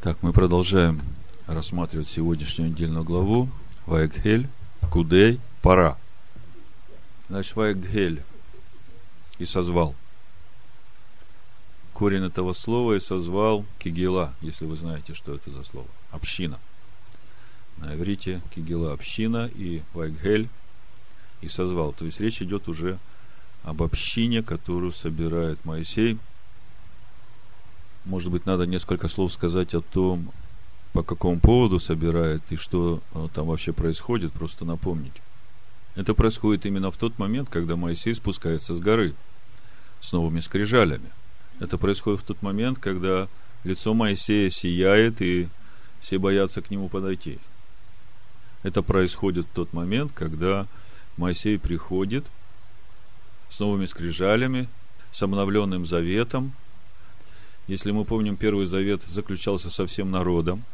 Так, 0.00 0.22
мы 0.22 0.32
продолжаем 0.32 1.02
рассматривать 1.48 2.06
сегодняшнюю 2.06 2.70
недельную 2.70 3.02
главу 3.02 3.48
Ваегхель, 3.84 4.48
Кудей, 4.92 5.40
Пара. 5.60 5.98
Значит, 7.28 7.56
Ваегхель 7.56 8.22
и 9.38 9.44
созвал. 9.44 9.96
Корень 11.94 12.24
этого 12.24 12.52
слова 12.52 12.92
и 12.92 13.00
созвал 13.00 13.64
Кигела, 13.80 14.34
если 14.40 14.66
вы 14.66 14.76
знаете, 14.76 15.14
что 15.14 15.34
это 15.34 15.50
за 15.50 15.64
слово. 15.64 15.88
Община. 16.12 16.60
На 17.78 17.96
иврите 17.96 18.40
Кигела 18.54 18.92
община 18.92 19.50
и 19.52 19.82
Ваегхель 19.94 20.48
и 21.40 21.48
созвал. 21.48 21.92
То 21.92 22.04
есть 22.04 22.20
речь 22.20 22.40
идет 22.40 22.68
уже 22.68 23.00
об 23.64 23.82
общине, 23.82 24.44
которую 24.44 24.92
собирает 24.92 25.64
Моисей. 25.64 26.18
Может 28.08 28.32
быть, 28.32 28.46
надо 28.46 28.66
несколько 28.66 29.06
слов 29.06 29.30
сказать 29.34 29.74
о 29.74 29.82
том, 29.82 30.30
по 30.94 31.02
какому 31.02 31.38
поводу 31.40 31.78
собирает 31.78 32.42
и 32.48 32.56
что 32.56 33.02
э, 33.12 33.28
там 33.34 33.48
вообще 33.48 33.74
происходит, 33.74 34.32
просто 34.32 34.64
напомнить. 34.64 35.12
Это 35.94 36.14
происходит 36.14 36.64
именно 36.64 36.90
в 36.90 36.96
тот 36.96 37.18
момент, 37.18 37.50
когда 37.50 37.76
Моисей 37.76 38.14
спускается 38.14 38.74
с 38.74 38.80
горы 38.80 39.14
с 40.00 40.12
новыми 40.12 40.40
скрижалями. 40.40 41.10
Это 41.60 41.76
происходит 41.76 42.22
в 42.22 42.24
тот 42.24 42.40
момент, 42.40 42.78
когда 42.78 43.28
лицо 43.62 43.92
Моисея 43.92 44.48
сияет, 44.48 45.20
и 45.20 45.48
все 46.00 46.18
боятся 46.18 46.62
к 46.62 46.70
нему 46.70 46.88
подойти. 46.88 47.38
Это 48.62 48.80
происходит 48.80 49.44
в 49.44 49.54
тот 49.54 49.74
момент, 49.74 50.12
когда 50.14 50.66
Моисей 51.18 51.58
приходит 51.58 52.24
с 53.50 53.58
новыми 53.58 53.84
скрижалями, 53.84 54.66
с 55.12 55.22
обновленным 55.22 55.84
заветом. 55.84 56.54
Если 57.68 57.90
мы 57.90 58.06
помним, 58.06 58.36
Первый 58.36 58.64
Завет 58.64 59.02
заключался 59.06 59.68
со 59.68 59.86
всем 59.86 60.10
народом. 60.10 60.64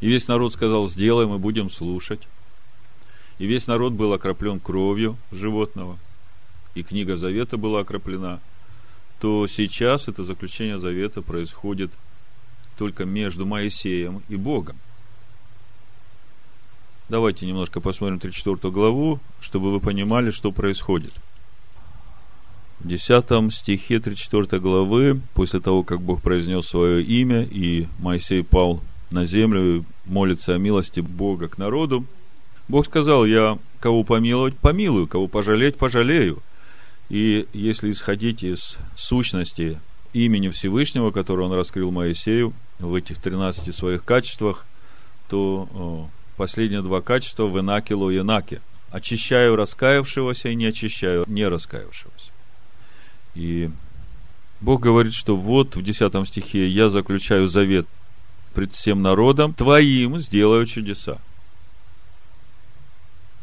И 0.00 0.08
весь 0.08 0.26
народ 0.26 0.54
сказал, 0.54 0.88
сделаем 0.88 1.34
и 1.34 1.38
будем 1.38 1.70
слушать. 1.70 2.22
И 3.38 3.46
весь 3.46 3.66
народ 3.66 3.92
был 3.92 4.14
окроплен 4.14 4.58
кровью 4.58 5.18
животного. 5.30 5.98
И 6.74 6.82
книга 6.82 7.16
Завета 7.16 7.58
была 7.58 7.80
окроплена. 7.80 8.40
То 9.20 9.46
сейчас 9.46 10.08
это 10.08 10.22
заключение 10.22 10.78
Завета 10.78 11.20
происходит 11.20 11.90
только 12.78 13.04
между 13.04 13.44
Моисеем 13.44 14.22
и 14.30 14.36
Богом. 14.36 14.78
Давайте 17.10 17.44
немножко 17.44 17.80
посмотрим 17.80 18.18
34 18.18 18.72
главу, 18.72 19.20
чтобы 19.42 19.70
вы 19.70 19.78
понимали, 19.78 20.30
что 20.30 20.52
происходит– 20.52 21.12
10 22.84 23.52
стихе 23.52 24.00
34 24.00 24.60
главы, 24.60 25.20
после 25.34 25.60
того, 25.60 25.82
как 25.82 26.00
Бог 26.00 26.20
произнес 26.20 26.66
свое 26.66 27.02
имя, 27.02 27.42
и 27.42 27.86
Моисей 27.98 28.42
пал 28.42 28.80
на 29.10 29.24
землю 29.26 29.78
и 29.78 29.82
молится 30.04 30.54
о 30.54 30.58
милости 30.58 31.00
Бога 31.00 31.48
к 31.48 31.58
народу, 31.58 32.04
Бог 32.68 32.86
сказал, 32.86 33.24
я 33.24 33.58
кого 33.80 34.04
помиловать, 34.04 34.56
помилую, 34.56 35.06
кого 35.06 35.28
пожалеть, 35.28 35.76
пожалею. 35.76 36.42
И 37.08 37.46
если 37.52 37.92
исходить 37.92 38.42
из 38.42 38.78
сущности 38.96 39.78
имени 40.12 40.48
Всевышнего, 40.48 41.10
которое 41.10 41.42
он 41.44 41.52
раскрыл 41.52 41.90
Моисею 41.90 42.52
в 42.78 42.94
этих 42.94 43.18
13 43.18 43.74
своих 43.74 44.04
качествах, 44.04 44.66
то 45.28 46.08
последние 46.36 46.82
два 46.82 47.00
качества 47.00 47.44
в 47.44 47.58
Инакилу 47.58 48.10
и 48.10 48.18
Инаке. 48.18 48.60
Очищаю 48.90 49.56
раскаявшегося 49.56 50.50
и 50.50 50.54
не 50.54 50.66
очищаю 50.66 51.24
не 51.26 51.46
раскаявшегося. 51.46 52.31
И 53.34 53.70
Бог 54.60 54.80
говорит, 54.80 55.12
что 55.12 55.36
вот 55.36 55.76
в 55.76 55.82
10 55.82 56.28
стихе 56.28 56.68
я 56.68 56.88
заключаю 56.88 57.46
завет 57.48 57.86
пред 58.54 58.74
всем 58.74 59.02
народом, 59.02 59.54
твоим 59.54 60.18
сделаю 60.18 60.66
чудеса. 60.66 61.20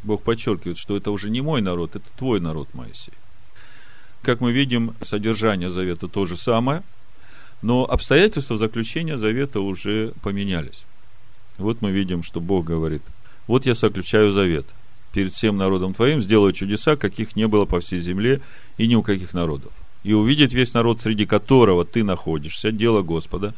Бог 0.02 0.22
подчеркивает, 0.22 0.78
что 0.78 0.96
это 0.96 1.10
уже 1.10 1.28
не 1.28 1.42
мой 1.42 1.60
народ, 1.60 1.96
это 1.96 2.06
твой 2.16 2.40
народ, 2.40 2.72
Моисей. 2.72 3.12
Как 4.22 4.40
мы 4.40 4.52
видим, 4.52 4.94
содержание 5.02 5.68
завета 5.68 6.08
то 6.08 6.24
же 6.24 6.36
самое, 6.36 6.82
но 7.60 7.84
обстоятельства 7.84 8.56
заключения 8.56 9.18
завета 9.18 9.60
уже 9.60 10.14
поменялись. 10.22 10.84
Вот 11.58 11.82
мы 11.82 11.90
видим, 11.90 12.22
что 12.22 12.40
Бог 12.40 12.64
говорит, 12.64 13.02
вот 13.46 13.66
я 13.66 13.74
заключаю 13.74 14.30
завет 14.30 14.64
перед 15.12 15.34
всем 15.34 15.58
народом 15.58 15.92
твоим, 15.92 16.22
сделаю 16.22 16.52
чудеса, 16.52 16.96
каких 16.96 17.36
не 17.36 17.46
было 17.46 17.66
по 17.66 17.80
всей 17.80 17.98
земле 17.98 18.40
и 18.78 18.86
ни 18.86 18.94
у 18.94 19.02
каких 19.02 19.34
народов 19.34 19.72
и 20.02 20.12
увидит 20.12 20.52
весь 20.52 20.72
народ, 20.74 21.00
среди 21.00 21.26
которого 21.26 21.84
ты 21.84 22.02
находишься, 22.04 22.72
дело 22.72 23.02
Господа, 23.02 23.54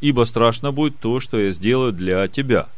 ибо 0.00 0.24
страшно 0.24 0.72
будет 0.72 0.98
то, 0.98 1.20
что 1.20 1.38
я 1.38 1.50
сделаю 1.50 1.92
для 1.92 2.26
тебя. 2.28 2.68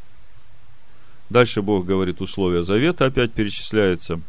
Дальше 1.31 1.61
Бог 1.61 1.85
говорит 1.85 2.21
условия 2.21 2.63
завета, 2.63 3.07
опять 3.07 3.33
перечисляется 3.33 4.21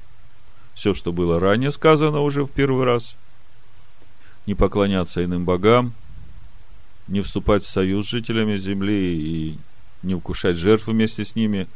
все, 0.74 0.94
что 0.94 1.12
было 1.12 1.40
ранее 1.40 1.72
сказано 1.72 2.22
уже 2.22 2.44
в 2.44 2.50
первый 2.50 2.86
раз. 2.86 3.16
Не 4.46 4.56
поклоняться 4.56 5.24
иным 5.24 5.46
богам, 5.46 5.94
не 7.08 7.22
вступать 7.22 7.64
в 7.64 7.70
союз 7.70 8.06
с 8.06 8.10
жителями 8.10 8.58
земли 8.58 9.16
и 9.16 9.58
не 10.02 10.16
вкушать 10.16 10.58
жертв 10.58 10.88
вместе 10.88 11.24
с 11.24 11.36
ними 11.36 11.68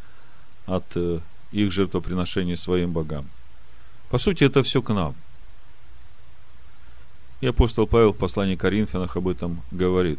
от 0.65 0.85
э, 0.95 1.19
их 1.51 1.71
жертвоприношений 1.71 2.57
своим 2.57 2.91
богам. 2.91 3.27
По 4.09 4.17
сути, 4.17 4.43
это 4.45 4.63
все 4.63 4.81
к 4.81 4.91
нам– 4.93 5.13
и 7.43 7.45
апостол 7.45 7.85
Павел 7.87 8.13
в 8.13 8.17
послании 8.17 8.55
Коринфянах 8.55 9.17
об 9.17 9.27
этом 9.27 9.63
говорит. 9.69 10.17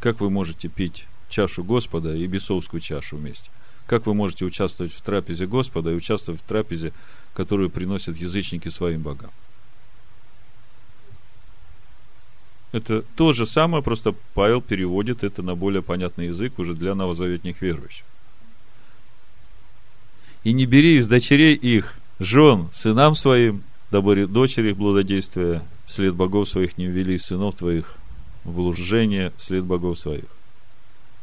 Как 0.00 0.18
вы 0.20 0.30
можете 0.30 0.68
пить 0.68 1.04
чашу 1.28 1.62
Господа 1.62 2.16
и 2.16 2.26
бесовскую 2.26 2.80
чашу 2.80 3.18
вместе? 3.18 3.50
Как 3.86 4.06
вы 4.06 4.14
можете 4.14 4.46
участвовать 4.46 4.94
в 4.94 5.02
трапезе 5.02 5.46
Господа 5.46 5.90
и 5.90 5.94
участвовать 5.94 6.40
в 6.40 6.44
трапезе, 6.44 6.94
которую 7.34 7.68
приносят 7.68 8.16
язычники 8.16 8.70
своим 8.70 9.02
богам? 9.02 9.30
Это 12.72 13.02
то 13.14 13.34
же 13.34 13.44
самое, 13.44 13.84
просто 13.84 14.14
Павел 14.32 14.62
переводит 14.62 15.24
это 15.24 15.42
на 15.42 15.54
более 15.54 15.82
понятный 15.82 16.28
язык 16.28 16.58
уже 16.58 16.74
для 16.74 16.94
новозаветних 16.94 17.60
верующих. 17.60 18.06
И 20.44 20.54
не 20.54 20.64
бери 20.64 20.96
из 20.96 21.08
дочерей 21.08 21.54
их 21.54 21.98
жен 22.18 22.70
сынам 22.72 23.14
своим, 23.14 23.64
дабы 23.90 24.26
дочери 24.26 24.70
их 24.70 24.78
блудодействия 24.78 25.62
след 25.88 26.14
богов 26.14 26.48
своих 26.48 26.78
не 26.78 26.86
ввели 26.86 27.18
сынов 27.18 27.56
твоих 27.56 27.94
в 28.44 28.60
лужение 28.60 29.32
след 29.38 29.64
богов 29.64 29.98
своих. 29.98 30.26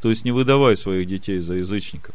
То 0.02 0.10
есть 0.10 0.24
не 0.24 0.32
выдавай 0.32 0.76
своих 0.76 1.08
детей 1.08 1.38
за 1.38 1.54
язычников. 1.54 2.14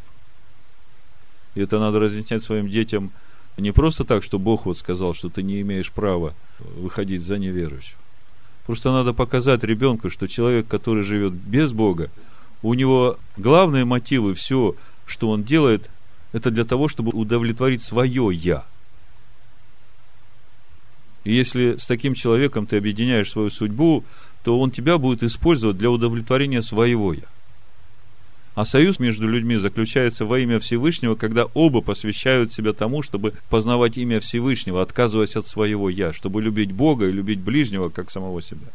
И 1.54 1.60
это 1.60 1.80
надо 1.80 1.98
разъяснять 1.98 2.42
своим 2.42 2.68
детям 2.68 3.10
не 3.58 3.72
просто 3.72 4.04
так, 4.04 4.22
что 4.22 4.38
Бог 4.38 4.66
вот 4.66 4.78
сказал, 4.78 5.14
что 5.14 5.28
ты 5.28 5.42
не 5.42 5.60
имеешь 5.60 5.92
права 5.92 6.34
выходить 6.58 7.22
за 7.22 7.38
неверующих. 7.38 7.96
Просто 8.66 8.92
надо 8.92 9.12
показать 9.12 9.64
ребенку, 9.64 10.08
что 10.08 10.26
человек, 10.26 10.68
который 10.68 11.02
живет 11.02 11.32
без 11.32 11.72
Бога, 11.72 12.10
у 12.62 12.74
него 12.74 13.18
главные 13.36 13.84
мотивы, 13.84 14.34
все, 14.34 14.74
что 15.04 15.28
он 15.30 15.42
делает, 15.42 15.90
это 16.32 16.50
для 16.50 16.64
того, 16.64 16.88
чтобы 16.88 17.10
удовлетворить 17.10 17.82
свое 17.82 18.30
«я». 18.32 18.64
И 21.24 21.34
если 21.34 21.76
с 21.76 21.86
таким 21.86 22.14
человеком 22.14 22.66
ты 22.66 22.76
объединяешь 22.76 23.30
свою 23.30 23.50
судьбу, 23.50 24.04
то 24.42 24.58
он 24.58 24.70
тебя 24.70 24.98
будет 24.98 25.22
использовать 25.22 25.78
для 25.78 25.90
удовлетворения 25.90 26.62
своего 26.62 27.12
«я». 27.12 27.22
А 28.54 28.66
союз 28.66 28.98
между 28.98 29.26
людьми 29.26 29.56
заключается 29.56 30.26
во 30.26 30.38
имя 30.38 30.58
Всевышнего, 30.58 31.14
когда 31.14 31.46
оба 31.54 31.80
посвящают 31.80 32.52
себя 32.52 32.74
тому, 32.74 33.02
чтобы 33.02 33.32
познавать 33.48 33.96
имя 33.96 34.20
Всевышнего, 34.20 34.82
отказываясь 34.82 35.36
от 35.36 35.46
своего 35.46 35.88
«я», 35.88 36.12
чтобы 36.12 36.42
любить 36.42 36.72
Бога 36.72 37.06
и 37.06 37.12
любить 37.12 37.38
ближнего, 37.38 37.88
как 37.88 38.10
самого 38.10 38.42
себя. 38.42 38.66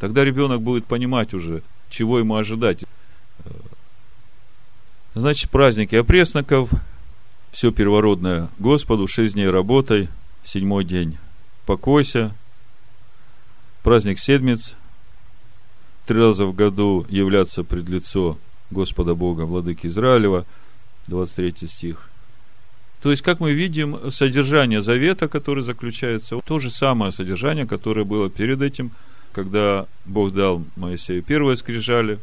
Тогда 0.00 0.24
ребенок 0.24 0.60
будет 0.60 0.86
понимать 0.86 1.34
уже, 1.34 1.62
чего 1.88 2.18
ему 2.18 2.34
ожидать. 2.34 2.84
Значит, 5.14 5.50
праздники 5.50 5.94
опресноков, 5.94 6.70
все 7.52 7.70
первородное 7.70 8.48
Господу, 8.58 9.06
шесть 9.06 9.34
дней 9.34 9.48
работай– 9.50 10.08
седьмой 10.44 10.84
день. 10.84 11.18
Покойся, 11.66 12.34
праздник 13.82 14.18
седмиц, 14.18 14.74
три 16.06 16.18
раза 16.18 16.44
в 16.44 16.54
году 16.54 17.06
являться 17.08 17.64
пред 17.64 17.88
лицо 17.88 18.38
Господа 18.70 19.14
Бога, 19.14 19.42
Владыки 19.42 19.86
Израилева, 19.86 20.44
23 21.08 21.68
стих. 21.68 22.08
То 23.02 23.10
есть, 23.10 23.22
как 23.22 23.40
мы 23.40 23.52
видим, 23.52 24.10
содержание 24.10 24.80
завета, 24.80 25.28
который 25.28 25.62
заключается, 25.62 26.38
то 26.40 26.58
же 26.58 26.70
самое 26.70 27.12
содержание, 27.12 27.66
которое 27.66 28.04
было 28.04 28.30
перед 28.30 28.62
этим, 28.62 28.92
когда 29.32 29.86
Бог 30.06 30.32
дал 30.32 30.64
Моисею 30.76 31.22
первое 31.22 31.56
скрижали, 31.56 32.18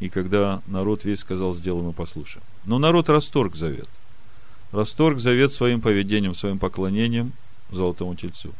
и 0.00 0.08
когда 0.08 0.60
народ 0.66 1.04
весь 1.04 1.20
сказал, 1.20 1.54
сделаем 1.54 1.90
и 1.90 1.92
послушаем. 1.92 2.44
Но 2.64 2.78
народ 2.78 3.08
расторг 3.08 3.56
завет– 3.56 3.88
расторг 4.74 5.18
завет 5.18 5.52
своим 5.52 5.80
поведением, 5.80 6.34
своим 6.34 6.58
поклонением 6.58 7.32
золотому 7.70 8.14
тельцу. 8.14 8.52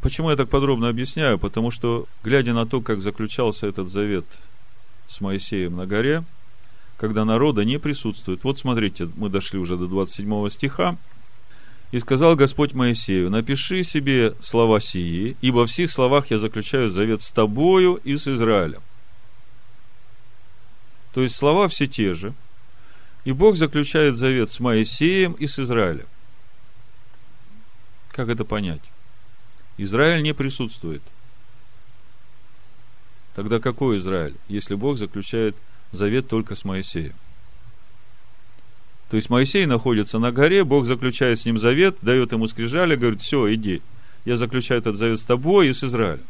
Почему 0.00 0.30
я 0.30 0.36
так 0.36 0.48
подробно 0.48 0.88
объясняю? 0.88 1.38
Потому 1.38 1.70
что, 1.70 2.06
глядя 2.24 2.54
на 2.54 2.66
то, 2.66 2.80
как 2.80 3.02
заключался 3.02 3.66
этот 3.66 3.90
завет 3.90 4.24
с 5.08 5.20
Моисеем 5.20 5.76
на 5.76 5.86
горе, 5.86 6.24
когда 6.96 7.24
народа 7.24 7.64
не 7.64 7.78
присутствует. 7.78 8.44
Вот 8.44 8.58
смотрите, 8.58 9.08
мы 9.16 9.28
дошли 9.28 9.58
уже 9.58 9.76
до 9.76 9.86
27 9.86 10.48
стиха. 10.48 10.96
«И 11.92 11.98
сказал 11.98 12.36
Господь 12.36 12.72
Моисею, 12.72 13.30
напиши 13.30 13.82
себе 13.82 14.34
слова 14.40 14.80
сии, 14.80 15.36
ибо 15.40 15.66
в 15.66 15.70
всех 15.70 15.90
словах 15.90 16.30
я 16.30 16.38
заключаю 16.38 16.88
завет 16.88 17.20
с 17.20 17.32
тобою 17.32 17.98
и 18.04 18.16
с 18.16 18.28
Израилем». 18.28 18.80
То 21.12 21.22
есть 21.22 21.34
слова 21.34 21.66
все 21.66 21.88
те 21.88 22.14
же, 22.14 22.32
и 23.24 23.32
Бог 23.32 23.56
заключает 23.56 24.16
завет 24.16 24.50
с 24.50 24.60
Моисеем 24.60 25.32
и 25.34 25.46
с 25.46 25.58
Израилем. 25.58 26.06
Как 28.10 28.28
это 28.28 28.44
понять? 28.44 28.82
Израиль 29.76 30.22
не 30.22 30.34
присутствует. 30.34 31.02
Тогда 33.34 33.60
какой 33.60 33.98
Израиль, 33.98 34.34
если 34.48 34.74
Бог 34.74 34.98
заключает 34.98 35.56
завет 35.92 36.28
только 36.28 36.54
с 36.54 36.64
Моисеем? 36.64 37.14
То 39.08 39.16
есть 39.16 39.28
Моисей 39.28 39.66
находится 39.66 40.18
на 40.18 40.30
горе, 40.30 40.64
Бог 40.64 40.86
заключает 40.86 41.40
с 41.40 41.44
ним 41.44 41.58
завет, 41.58 41.96
дает 42.00 42.32
ему 42.32 42.46
скрижали, 42.46 42.94
говорит, 42.94 43.20
все, 43.20 43.52
иди, 43.54 43.82
я 44.24 44.36
заключаю 44.36 44.80
этот 44.80 44.96
завет 44.96 45.18
с 45.18 45.24
тобой 45.24 45.68
и 45.68 45.72
с 45.72 45.82
Израилем. 45.82 46.24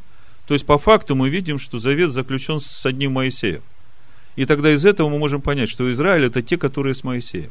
То 0.47 0.55
есть 0.55 0.67
по 0.67 0.79
факту 0.79 1.15
мы 1.15 1.29
видим, 1.29 1.59
что 1.59 1.79
завет 1.79 2.11
заключен 2.11 2.59
с 2.61 2.87
одним 2.87 3.13
Моисеем. 3.13 3.63
И 4.37 4.47
тогда 4.47 4.73
из 4.73 4.85
этого 4.87 5.09
мы 5.09 5.19
можем 5.19 5.41
понять, 5.41 5.69
что 5.69 5.91
Израиль 5.93 6.27
это 6.27 6.43
те, 6.43 6.57
которые 6.57 6.95
с 6.95 7.05
Моисеем. 7.05 7.51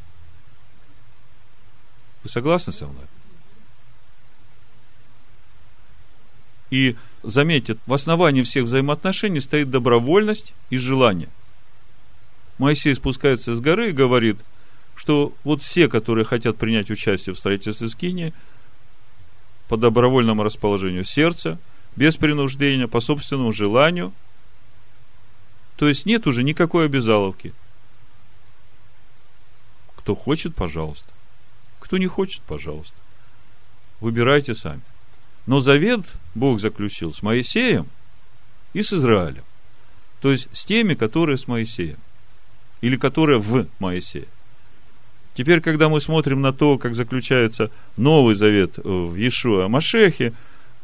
Вы 2.22 2.30
согласны 2.30 2.72
со 2.72 2.86
мной? 2.86 3.04
И 6.70 6.96
заметьте, 7.22 7.76
в 7.86 7.92
основании 7.92 8.42
всех 8.42 8.64
взаимоотношений 8.64 9.40
стоит 9.40 9.70
добровольность 9.70 10.54
и 10.70 10.76
желание. 10.76 11.28
Моисей 12.58 12.94
спускается 12.94 13.54
с 13.54 13.60
горы 13.60 13.90
и 13.90 13.92
говорит, 13.92 14.38
что 14.94 15.32
вот 15.44 15.62
все, 15.62 15.88
которые 15.88 16.24
хотят 16.24 16.56
принять 16.58 16.90
участие 16.90 17.34
в 17.34 17.38
строительстве 17.38 17.88
скини, 17.88 18.32
по 19.68 19.76
добровольному 19.76 20.42
расположению 20.42 21.04
сердца, 21.04 21.58
без 21.96 22.16
принуждения, 22.16 22.86
по 22.86 23.00
собственному 23.00 23.52
желанию. 23.52 24.12
То 25.80 25.88
есть 25.88 26.04
нет 26.04 26.26
уже 26.26 26.42
никакой 26.42 26.84
обязаловки. 26.84 27.54
Кто 29.96 30.14
хочет, 30.14 30.54
пожалуйста. 30.54 31.10
Кто 31.78 31.96
не 31.96 32.06
хочет, 32.06 32.42
пожалуйста. 32.42 32.94
Выбирайте 33.98 34.54
сами. 34.54 34.82
Но 35.46 35.60
завет 35.60 36.02
Бог 36.34 36.60
заключил 36.60 37.14
с 37.14 37.22
Моисеем 37.22 37.86
и 38.74 38.82
с 38.82 38.92
Израилем. 38.92 39.42
То 40.20 40.30
есть 40.30 40.48
с 40.52 40.66
теми, 40.66 40.92
которые 40.92 41.38
с 41.38 41.48
Моисеем. 41.48 41.96
Или 42.82 42.96
которые 42.96 43.38
в 43.38 43.66
Моисее. 43.78 44.28
Теперь, 45.32 45.62
когда 45.62 45.88
мы 45.88 46.02
смотрим 46.02 46.42
на 46.42 46.52
то, 46.52 46.76
как 46.76 46.94
заключается 46.94 47.70
Новый 47.96 48.34
Завет 48.34 48.76
в 48.76 49.14
Иешуа 49.14 49.68
Машехе, 49.68 50.34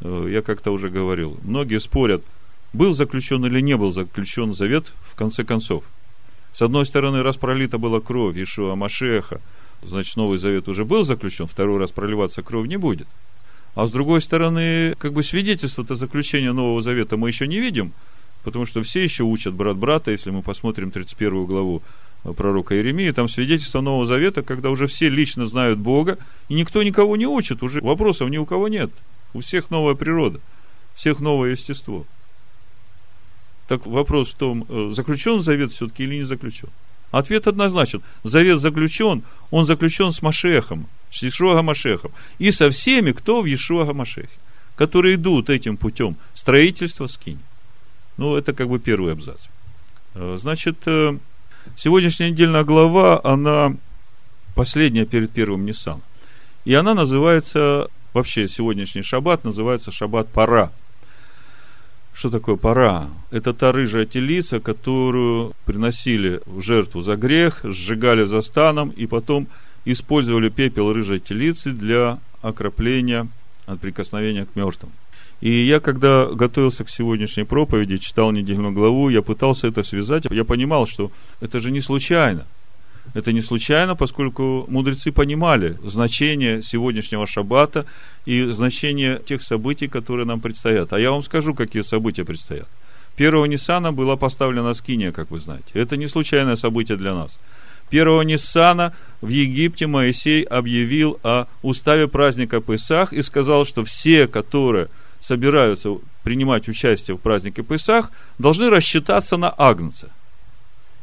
э, 0.00 0.28
я 0.30 0.40
как-то 0.40 0.70
уже 0.70 0.88
говорил, 0.88 1.38
многие 1.42 1.80
спорят, 1.80 2.24
был 2.72 2.92
заключен 2.92 3.44
или 3.46 3.60
не 3.60 3.76
был 3.76 3.92
заключен 3.92 4.52
завет 4.52 4.92
в 5.02 5.14
конце 5.14 5.44
концов. 5.44 5.84
С 6.52 6.62
одной 6.62 6.86
стороны, 6.86 7.22
раз 7.22 7.36
пролита 7.36 7.78
была 7.78 8.00
кровь 8.00 8.36
Иешуа 8.36 8.74
Машеха, 8.74 9.40
значит, 9.82 10.16
Новый 10.16 10.38
Завет 10.38 10.68
уже 10.68 10.84
был 10.84 11.04
заключен, 11.04 11.46
второй 11.46 11.78
раз 11.78 11.90
проливаться 11.90 12.42
кровь 12.42 12.68
не 12.68 12.76
будет– 12.76 13.06
а 13.76 13.86
с 13.86 13.90
другой 13.90 14.22
стороны, 14.22 14.94
как 14.98 15.12
бы 15.12 15.22
свидетельство-то 15.22 15.96
заключения 15.96 16.52
Нового 16.52 16.80
Завета 16.80 17.18
мы 17.18 17.28
еще 17.28 17.46
не 17.46 17.60
видим, 17.60 17.92
потому 18.42 18.64
что 18.64 18.82
все 18.82 19.04
еще 19.04 19.22
учат 19.22 19.52
брат 19.52 19.76
брата, 19.76 20.10
если 20.10 20.30
мы 20.30 20.40
посмотрим 20.40 20.90
31 20.90 21.44
главу 21.44 21.82
э, 22.24 22.32
пророка 22.32 22.74
Иеремии, 22.74 23.10
там 23.10 23.28
свидетельство 23.28 23.82
Нового 23.82 24.06
Завета, 24.06 24.42
когда 24.42 24.70
уже 24.70 24.86
все 24.86 25.10
лично 25.10 25.46
знают 25.46 25.78
Бога, 25.78 26.16
и 26.48 26.54
никто 26.54 26.82
никого 26.82 27.18
не 27.18 27.26
учит, 27.26 27.62
уже 27.62 27.82
вопросов 27.82 28.30
ни 28.30 28.38
у 28.38 28.46
кого 28.46 28.68
нет. 28.68 28.90
У 29.34 29.40
всех 29.40 29.70
новая 29.70 29.94
природа, 29.94 30.40
всех 30.94 31.20
новое 31.20 31.50
естество. 31.50 32.06
Так 33.68 33.86
вопрос 33.86 34.30
в 34.30 34.34
том, 34.34 34.64
э, 34.68 34.90
заключен 34.92 35.40
завет 35.40 35.72
все-таки 35.72 36.04
или 36.04 36.16
не 36.16 36.24
заключен? 36.24 36.68
Ответ 37.10 37.46
однозначен. 37.46 38.02
Завет 38.24 38.60
заключен, 38.60 39.22
он 39.50 39.64
заключен 39.64 40.12
с 40.12 40.22
Машехом, 40.22 40.86
с 41.10 41.22
Ишуа 41.24 41.62
Машехом, 41.62 42.12
и 42.38 42.50
со 42.50 42.70
всеми, 42.70 43.12
кто 43.12 43.42
в 43.42 43.46
Ишуа 43.46 43.92
Машехе, 43.92 44.28
которые 44.76 45.16
идут 45.16 45.50
этим 45.50 45.76
путем 45.76 46.16
строительства 46.34 47.06
скини. 47.06 47.40
Ну, 48.16 48.36
это 48.36 48.52
как 48.52 48.68
бы 48.68 48.78
первый 48.78 49.12
абзац. 49.12 49.40
Э, 50.14 50.36
значит, 50.40 50.76
э, 50.86 51.18
сегодняшняя 51.76 52.30
недельная 52.30 52.64
глава, 52.64 53.20
она 53.24 53.74
последняя 54.54 55.06
перед 55.06 55.30
первым 55.30 55.66
Ниссаном. 55.66 56.02
И 56.64 56.74
она 56.74 56.94
называется, 56.94 57.88
вообще 58.12 58.48
сегодняшний 58.48 59.02
шаббат 59.02 59.44
называется 59.44 59.92
шаббат 59.92 60.28
пара. 60.28 60.72
Что 62.16 62.30
такое 62.30 62.56
пора? 62.56 63.08
Это 63.30 63.52
та 63.52 63.72
рыжая 63.72 64.06
телица, 64.06 64.58
которую 64.58 65.52
приносили 65.66 66.40
в 66.46 66.62
жертву 66.62 67.02
за 67.02 67.14
грех, 67.16 67.60
сжигали 67.62 68.24
за 68.24 68.40
станом 68.40 68.88
и 68.88 69.06
потом 69.06 69.48
использовали 69.84 70.48
пепел 70.48 70.94
рыжей 70.94 71.18
телицы 71.18 71.72
для 71.72 72.18
окропления 72.40 73.28
от 73.66 73.80
прикосновения 73.80 74.46
к 74.46 74.56
мертвым. 74.56 74.92
И 75.42 75.66
я, 75.66 75.78
когда 75.78 76.24
готовился 76.24 76.84
к 76.84 76.88
сегодняшней 76.88 77.44
проповеди, 77.44 77.98
читал 77.98 78.32
недельную 78.32 78.72
главу, 78.72 79.10
я 79.10 79.20
пытался 79.20 79.66
это 79.66 79.82
связать. 79.82 80.24
Я 80.30 80.44
понимал, 80.44 80.86
что 80.86 81.10
это 81.42 81.60
же 81.60 81.70
не 81.70 81.82
случайно. 81.82 82.46
Это 83.14 83.32
не 83.32 83.42
случайно, 83.42 83.96
поскольку 83.96 84.66
мудрецы 84.68 85.12
понимали 85.12 85.78
значение 85.84 86.62
сегодняшнего 86.62 87.26
шаббата 87.26 87.86
и 88.26 88.44
значение 88.44 89.20
тех 89.26 89.42
событий, 89.42 89.88
которые 89.88 90.26
нам 90.26 90.40
предстоят. 90.40 90.92
А 90.92 91.00
я 91.00 91.10
вам 91.10 91.22
скажу, 91.22 91.54
какие 91.54 91.82
события 91.82 92.24
предстоят. 92.24 92.68
Первого 93.16 93.46
Ниссана 93.46 93.92
была 93.92 94.16
поставлена 94.16 94.74
скиния, 94.74 95.12
как 95.12 95.30
вы 95.30 95.40
знаете. 95.40 95.70
Это 95.72 95.96
не 95.96 96.08
случайное 96.08 96.56
событие 96.56 96.96
для 96.96 97.14
нас– 97.14 97.38
первого 97.90 98.22
Ниссана 98.22 98.92
в 99.20 99.28
Египте 99.28 99.86
Моисей 99.86 100.42
объявил 100.42 101.18
о 101.22 101.46
уставе 101.62 102.08
праздника 102.08 102.60
Песах 102.60 103.12
и 103.12 103.22
сказал, 103.22 103.64
что 103.64 103.84
все, 103.84 104.26
которые 104.26 104.88
собираются 105.20 105.90
принимать 106.22 106.68
участие 106.68 107.16
в 107.16 107.20
празднике 107.20 107.62
Песах, 107.62 108.10
должны 108.38 108.70
рассчитаться 108.70 109.36
на 109.36 109.52
Агнца. 109.56 110.10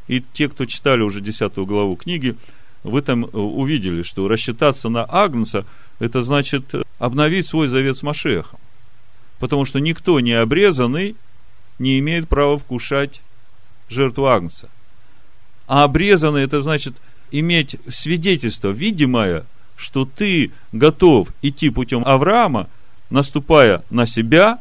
И 0.08 0.22
те, 0.32 0.48
кто 0.48 0.66
читали 0.66 1.02
уже 1.02 1.20
10 1.20 1.54
главу 1.58 1.96
книги, 1.96 2.36
в 2.82 2.96
этом 2.96 3.24
э, 3.24 3.28
увидели, 3.28 4.02
что 4.02 4.28
рассчитаться 4.28 4.88
на 4.88 5.06
Агнца, 5.08 5.64
это 5.98 6.22
значит 6.22 6.74
обновить 6.98 7.46
свой 7.46 7.68
завет 7.68 7.96
с 7.96 8.02
Машехом. 8.02 8.58
Потому 9.38 9.64
что 9.64 9.78
никто 9.78 10.20
не 10.20 10.32
обрезанный 10.32 11.16
не 11.78 11.98
имеет 11.98 12.28
права 12.28 12.58
вкушать 12.58 13.20
жертву 13.88 14.26
Агнца. 14.26 14.68
А 15.66 15.84
обрезанный 15.84 16.42
это 16.42 16.60
значит 16.60 16.94
иметь 17.30 17.76
свидетельство, 17.88 18.68
видимое, 18.68 19.44
что 19.76 20.04
ты 20.04 20.52
готов 20.72 21.28
идти 21.42 21.70
путем 21.70 22.02
Авраама, 22.04 22.68
наступая 23.10 23.82
на 23.90 24.06
себя, 24.06 24.60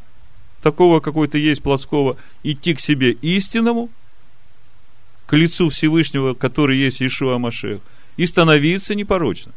такого, 0.61 1.01
какой 1.01 1.27
ты 1.27 1.39
есть 1.39 1.61
плотского, 1.61 2.17
идти 2.41 2.73
к 2.73 2.79
себе 2.79 3.11
истинному, 3.11 3.89
к 5.33 5.35
лицу 5.35 5.69
Всевышнего, 5.69 6.35
который 6.35 6.77
есть 6.77 7.01
Ишуа 7.01 7.39
Машех, 7.39 7.81
и 8.17 8.27
становиться 8.27 8.93
непорочным. 8.93 9.55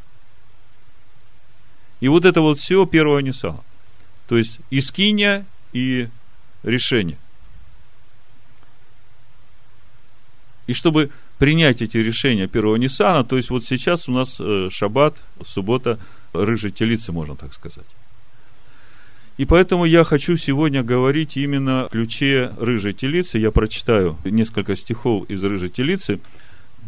И 2.01 2.09
вот 2.09 2.25
это 2.25 2.41
вот 2.41 2.59
все 2.59 2.87
первого 2.87 3.19
Ниссана. 3.19 3.63
То 4.27 4.39
есть 4.39 4.61
искиния 4.71 5.45
и 5.75 6.09
решение. 6.63 7.19
И 10.67 10.73
чтобы 10.73 11.11
принять 11.37 11.83
эти 11.83 11.99
решения 11.99 12.49
первого 12.49 12.77
Ниссана, 12.77 13.23
то 13.23 13.37
есть 13.37 13.51
вот 13.51 13.63
сейчас 13.63 14.09
у 14.09 14.13
нас 14.13 14.41
э, 14.41 14.71
шаббат, 14.71 15.23
суббота, 15.45 15.99
рыжей 16.33 16.71
телицы, 16.71 17.13
можно 17.13 17.37
так 17.37 17.53
сказать. 17.53 17.96
И 19.37 19.45
поэтому 19.45 19.85
я 19.85 20.03
хочу 20.05 20.37
сегодня 20.37 20.83
говорить 20.83 21.37
именно 21.37 21.85
о 21.85 21.89
ключе 21.89 22.53
рыжей 22.59 22.93
телицы. 22.93 23.39
Я 23.39 23.51
прочитаю 23.51 24.17
несколько 24.25 24.77
стихов 24.77 25.29
из 25.29 25.43
рыжей 25.45 25.69
телицы, 25.69 26.21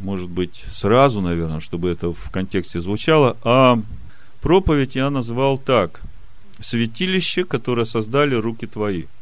может 0.01 0.31
быть, 0.31 0.65
сразу, 0.73 1.21
наверное, 1.21 1.61
чтобы 1.61 1.91
это 1.91 2.13
в 2.13 2.31
контексте 2.31 2.81
звучало. 2.81 3.37
А 3.43 3.81
проповедь 4.41 4.95
я 4.95 5.11
назвал 5.11 5.59
так. 5.59 6.01
Святилище, 6.61 7.45
которое 7.45 7.85
создали 7.85 8.35
руки 8.35 8.67
твои– 8.67 9.05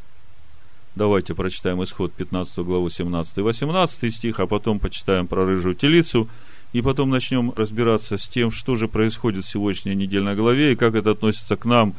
Давайте 0.97 1.35
прочитаем 1.35 1.85
исход 1.85 2.11
15 2.15 2.57
главу 2.61 2.89
17 2.89 3.37
и 3.37 3.41
18 3.43 4.15
стих, 4.15 4.41
а 4.41 4.47
потом 4.47 4.79
почитаем 4.79 5.27
про 5.27 5.45
рыжую 5.45 5.75
телицу, 5.75 6.27
и 6.73 6.81
потом 6.81 7.11
начнем 7.11 7.53
разбираться 7.55 8.17
с 8.17 8.27
тем, 8.27 8.51
что 8.51 8.77
же 8.77 8.89
происходит 8.89 9.45
в 9.45 9.49
сегодняшней 9.49 9.95
недельной 9.95 10.35
главе, 10.35 10.73
и 10.73 10.77
как 10.77 10.95
это 10.95 11.11
относится 11.11 11.57
к 11.57 11.67
нам, 11.67 11.95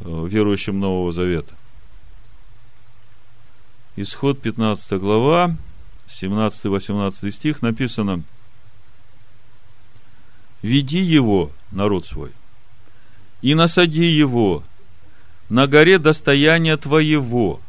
верующим 0.00 0.80
Нового 0.80 1.12
Завета. 1.12 1.54
Исход 3.96 4.40
15 4.40 4.92
глава, 4.92 5.56
17-18 6.08 7.30
стих 7.30 7.62
написано 7.62 8.22
«Веди 10.62 11.00
его, 11.00 11.50
народ 11.70 12.06
свой, 12.06 12.30
и 13.42 13.54
насади 13.54 14.04
его 14.04 14.62
на 15.48 15.66
горе 15.66 15.98
достояния 15.98 16.76
твоего, 16.76 17.60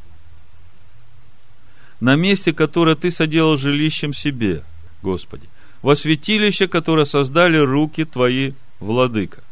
на 2.00 2.16
месте, 2.16 2.54
которое 2.54 2.96
ты 2.96 3.12
соделал 3.12 3.58
жилищем 3.58 4.14
себе, 4.14 4.64
Господи, 5.02 5.48
во 5.82 5.96
святилище, 5.96 6.68
которое 6.68 7.06
создали 7.06 7.58
руки 7.58 8.06
твои, 8.06 8.54
владыка. 8.80 9.44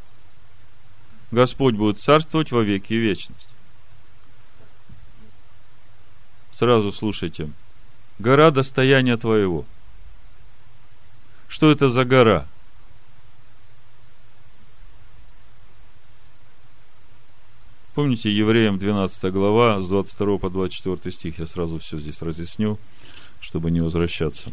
Господь 1.32 1.76
будет 1.76 2.00
царствовать 2.00 2.52
во 2.52 2.62
веки 2.62 2.94
и 2.94 2.98
вечность. 2.98 3.48
Сразу 6.52 6.92
слушайте. 6.92 7.52
Гора 8.18 8.52
достояния 8.52 9.16
твоего. 9.16 9.66
Что 11.48 11.72
это 11.72 11.90
за 11.90 12.04
гора? 12.04 12.46
Помните, 17.96 18.32
Евреям 18.32 18.78
12 18.78 19.32
глава, 19.34 19.82
с 19.82 19.88
22 19.88 20.38
по 20.38 20.50
24 20.50 21.14
стих, 21.14 21.40
я 21.40 21.48
сразу 21.48 21.80
все 21.80 21.98
здесь 22.00 22.22
разъясню, 22.22 22.78
чтобы 23.42 23.72
не 23.72 23.82
возвращаться. 23.82 24.52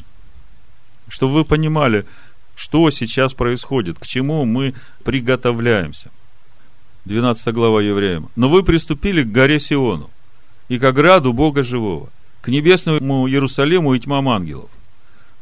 Чтобы 1.09 1.35
вы 1.35 1.45
понимали, 1.45 2.07
что 2.57 2.91
сейчас 2.91 3.35
происходит, 3.35 3.99
к 3.99 4.07
чему 4.07 4.45
мы 4.45 4.75
приготовляемся. 5.05 6.11
12 7.07 7.55
глава 7.55 7.81
Евреям. 7.83 8.29
Но 8.35 8.49
вы 8.49 8.65
приступили 8.65 9.23
к 9.23 9.31
горе 9.31 9.61
Сиону 9.61 10.11
и 10.69 10.77
к 10.79 10.85
ограду 10.85 11.33
Бога 11.33 11.63
Живого, 11.63 12.09
к 12.41 12.49
небесному 12.49 13.29
Иерусалиму 13.29 13.95
и 13.95 14.01
тьмам 14.01 14.29
ангелов, 14.29 14.69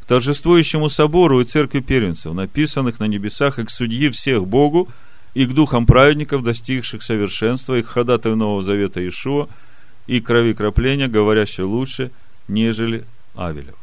к 0.03 0.05
торжествующему 0.05 0.91
собору 0.91 1.41
и 1.41 1.47
церкви 1.47 1.81
первенцев, 1.81 2.35
написанных 2.35 3.01
на 3.01 3.05
небесах, 3.05 3.59
и 3.59 3.65
к 3.65 3.71
судьи 3.71 4.11
всех 4.11 4.47
Богу, 4.47 4.89
и 5.33 5.47
к 5.47 5.55
духам 5.55 5.87
праведников, 5.87 6.45
достигших 6.45 7.03
совершенства, 7.03 7.77
и 7.77 7.83
к 7.83 7.87
ходатаю 7.87 8.37
Нового 8.37 8.63
Завета 8.63 9.07
Ишуа, 9.07 9.49
и 10.07 10.21
крови 10.21 10.53
кропления, 10.53 11.09
говорящей 11.09 11.65
лучше, 11.65 12.11
нежели 12.47 13.05
Авелев. 13.35 13.75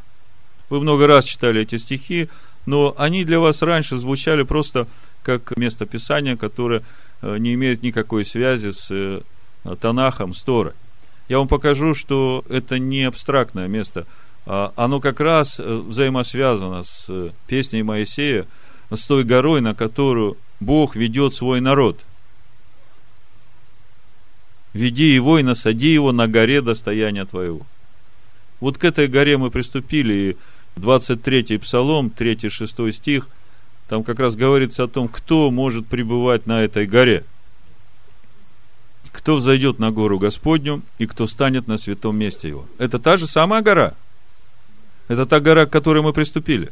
Вы 0.70 0.82
много 0.82 1.08
раз 1.08 1.26
читали 1.26 1.62
эти 1.62 1.78
стихи, 1.78 2.30
но 2.68 2.94
они 3.00 3.26
для 3.26 3.40
вас 3.40 3.64
раньше 3.64 3.98
звучали 3.98 4.44
просто 4.44 4.88
как 5.24 5.58
место 5.58 5.88
Писания, 5.88 6.36
которое 6.38 6.84
не 7.22 7.54
имеет 7.54 7.84
никакой 7.84 8.25
связи 8.25 8.72
с 8.72 8.88
э, 8.92 9.22
Танахом, 9.80 10.34
с 10.34 10.42
Торой. 10.42 10.74
Я 11.30 11.38
вам 11.38 11.48
покажу, 11.48 11.94
что 11.94 12.44
это 12.50 12.80
не 12.80 13.04
абстрактное 13.04 13.68
место, 13.68 14.06
а 14.46 14.74
оно 14.75 15.00
как 15.00 15.20
раз 15.20 15.60
э, 15.60 15.63
взаимосвязано 15.63 16.84
с 16.84 17.32
песней 17.48 17.84
Моисея, 17.84 18.46
с 18.90 19.06
той 19.06 19.24
горой, 19.24 19.62
на 19.62 19.74
которую 19.74 20.38
Бог 20.60 20.96
ведет 20.96 21.34
свой 21.34 21.62
народ. 21.62 22.00
Веди 24.74 25.13
его 25.13 25.40
и 25.40 25.44
насади 25.44 25.94
его 25.94 26.12
на 26.12 26.28
горе 26.28 26.62
достояния 26.62 27.25
твоего. 27.25 27.62
Вот 28.60 28.78
к 28.78 28.84
этой 28.84 29.08
горе 29.08 29.38
мы 29.38 29.51
приступили, 29.51 30.13
и 30.13 30.80
23-й 30.80 31.60
псалом, 31.60 32.12
3-6 32.16 32.92
стих, 32.92 33.28
там 33.91 34.05
как 34.05 34.21
раз 34.21 34.38
говорится 34.38 34.86
о 34.86 34.88
том, 34.88 35.10
кто 35.10 35.51
может 35.51 35.86
пребывать 35.86 36.45
на 36.48 36.62
этой 36.62 36.88
горе. 36.88 37.25
Кто 39.12 39.36
взойдет 39.36 39.79
на 39.79 39.91
гору 39.91 40.17
Господню 40.17 40.81
и 40.98 41.05
кто 41.05 41.27
станет 41.27 41.67
на 41.67 41.77
святом 41.77 42.17
месте 42.17 42.48
его. 42.48 42.65
Это 42.77 43.00
та 43.00 43.17
же 43.17 43.27
самая 43.27 43.62
гора. 43.62 43.95
Это 45.10 45.25
та 45.25 45.41
гора, 45.41 45.65
к 45.65 45.71
которой 45.71 46.01
мы 46.01 46.13
приступили. 46.13 46.71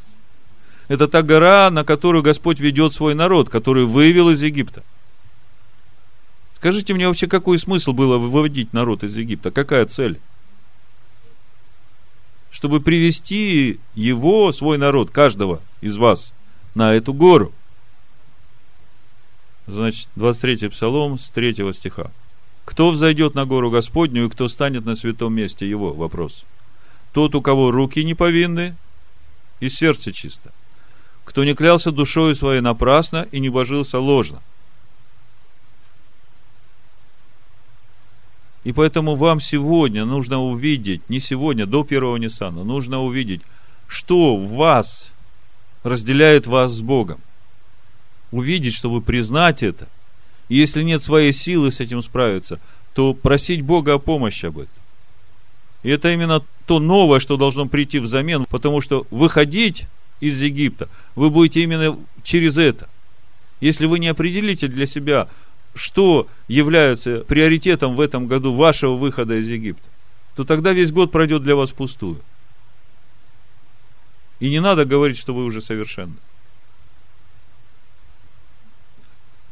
Это 0.88 1.09
та 1.09 1.21
гора, 1.21 1.69
на 1.71 1.83
которую 1.83 2.23
Господь 2.23 2.61
ведет 2.61 2.93
свой 2.93 3.15
народ, 3.15 3.49
который 3.49 3.83
вывел 3.83 4.29
из 4.29 4.41
Египта. 4.41 4.81
Скажите 6.55 6.93
мне 6.93 7.05
вообще, 7.05 7.27
какой 7.27 7.59
смысл 7.59 7.91
было 7.91 8.17
выводить 8.17 8.71
народ 8.71 9.03
из 9.03 9.17
Египта? 9.17 9.51
Какая 9.51 9.85
цель? 9.88 10.21
чтобы 12.51 12.81
привести 12.81 13.79
его, 13.95 14.51
свой 14.51 14.77
народ, 14.77 15.11
каждого 15.11 15.61
из 15.81 15.97
вас, 15.97 16.33
на 16.75 16.93
эту 16.93 17.13
гору. 17.13 17.51
Значит, 19.67 20.09
23 20.15 20.69
псалом 20.69 21.19
с 21.19 21.29
3 21.29 21.73
стиха. 21.73 22.11
Кто 22.65 22.89
взойдет 22.89 23.35
на 23.35 23.45
гору 23.45 23.71
Господню 23.71 24.25
и 24.25 24.29
кто 24.29 24.47
станет 24.47 24.85
на 24.85 24.95
святом 24.95 25.33
месте 25.33 25.69
его? 25.69 25.91
Вопрос. 25.93 26.43
Тот, 27.13 27.35
у 27.35 27.41
кого 27.41 27.71
руки 27.71 28.03
не 28.03 28.13
повинны 28.13 28.75
и 29.59 29.69
сердце 29.69 30.11
чисто. 30.11 30.51
Кто 31.25 31.43
не 31.43 31.53
клялся 31.53 31.91
душою 31.91 32.35
своей 32.35 32.61
напрасно 32.61 33.27
и 33.31 33.39
не 33.39 33.49
божился 33.49 33.99
ложно. 33.99 34.41
И 38.63 38.73
поэтому 38.73 39.15
вам 39.15 39.39
сегодня 39.39 40.05
нужно 40.05 40.39
увидеть, 40.39 41.09
не 41.09 41.19
сегодня, 41.19 41.65
до 41.65 41.83
первого 41.83 42.17
Ниссана, 42.17 42.63
нужно 42.63 43.01
увидеть, 43.01 43.41
что 43.88 44.35
в 44.35 44.53
вас 44.53 45.11
разделяет 45.83 46.48
вас 46.48 46.71
с 46.71 46.81
Богом. 46.81 47.19
Увидеть, 48.31 48.75
чтобы 48.75 49.01
признать 49.01 49.63
это. 49.63 49.88
И 50.50 50.57
если 50.57 50.83
нет 50.83 51.03
своей 51.03 51.31
силы 51.31 51.71
с 51.71 51.79
этим 51.79 52.01
справиться, 52.01 52.59
то 52.93 53.13
просить 53.13 53.62
Бога 53.62 53.93
о 53.93 54.00
помощи 54.00 54.45
об 54.45 54.59
этом. 54.59 54.74
И 55.83 55.89
это 55.89 56.12
именно 56.12 56.43
то 56.65 56.79
новое, 56.79 57.19
что 57.19 57.38
должно 57.38 57.67
прийти 57.67 58.00
взамен, 58.00 58.45
потому 58.45 58.81
что 58.81 59.07
выходить 59.12 59.86
из 60.19 60.41
Египта 60.41 60.89
вы 61.15 61.29
будете 61.29 61.63
именно 61.63 61.98
через 62.24 62.57
это. 62.57 62.89
Если 63.62 63.86
вы 63.86 64.00
не 64.00 64.07
определите 64.07 64.67
для 64.67 64.86
себя, 64.86 65.27
что 65.75 66.27
является 66.48 67.19
приоритетом 67.27 67.95
в 67.95 68.01
этом 68.01 68.27
году 68.27 68.53
вашего 68.53 68.95
выхода 68.95 69.36
из 69.36 69.48
Египта, 69.48 69.88
то 70.36 70.43
тогда 70.43 70.74
весь 70.74 70.91
год 70.91 71.12
пройдет 71.12 71.43
для 71.43 71.55
вас 71.55 71.71
пустую. 71.71 72.19
И 74.39 74.50
не 74.50 74.62
надо 74.62 74.86
говорить, 74.86 75.17
что 75.17 75.34
вы 75.34 75.43
уже 75.43 75.62
совершенны. 75.62 76.15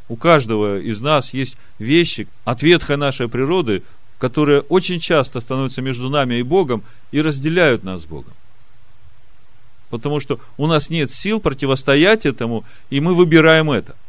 У 0.10 0.16
каждого 0.16 0.80
из 0.80 1.02
нас 1.02 1.34
есть 1.34 1.58
вещи 1.80 2.28
от 2.46 2.64
ветхой 2.64 2.96
нашей 2.96 3.28
природы, 3.28 3.84
которые 4.20 4.62
очень 4.62 5.00
часто 5.00 5.42
становятся 5.42 5.82
между 5.82 6.10
нами 6.10 6.36
и 6.36 6.44
Богом 6.44 6.84
и 7.12 7.22
разделяют 7.22 7.84
нас 7.84 8.04
с 8.04 8.06
Богом. 8.06 8.34
Потому 9.90 10.20
что 10.20 10.40
у 10.56 10.68
нас 10.68 10.90
нет 10.90 11.12
сил 11.12 11.40
противостоять 11.40 12.26
этому, 12.26 12.64
и 12.90 13.00
мы 13.02 13.14
выбираем 13.14 13.70
это– 13.72 13.96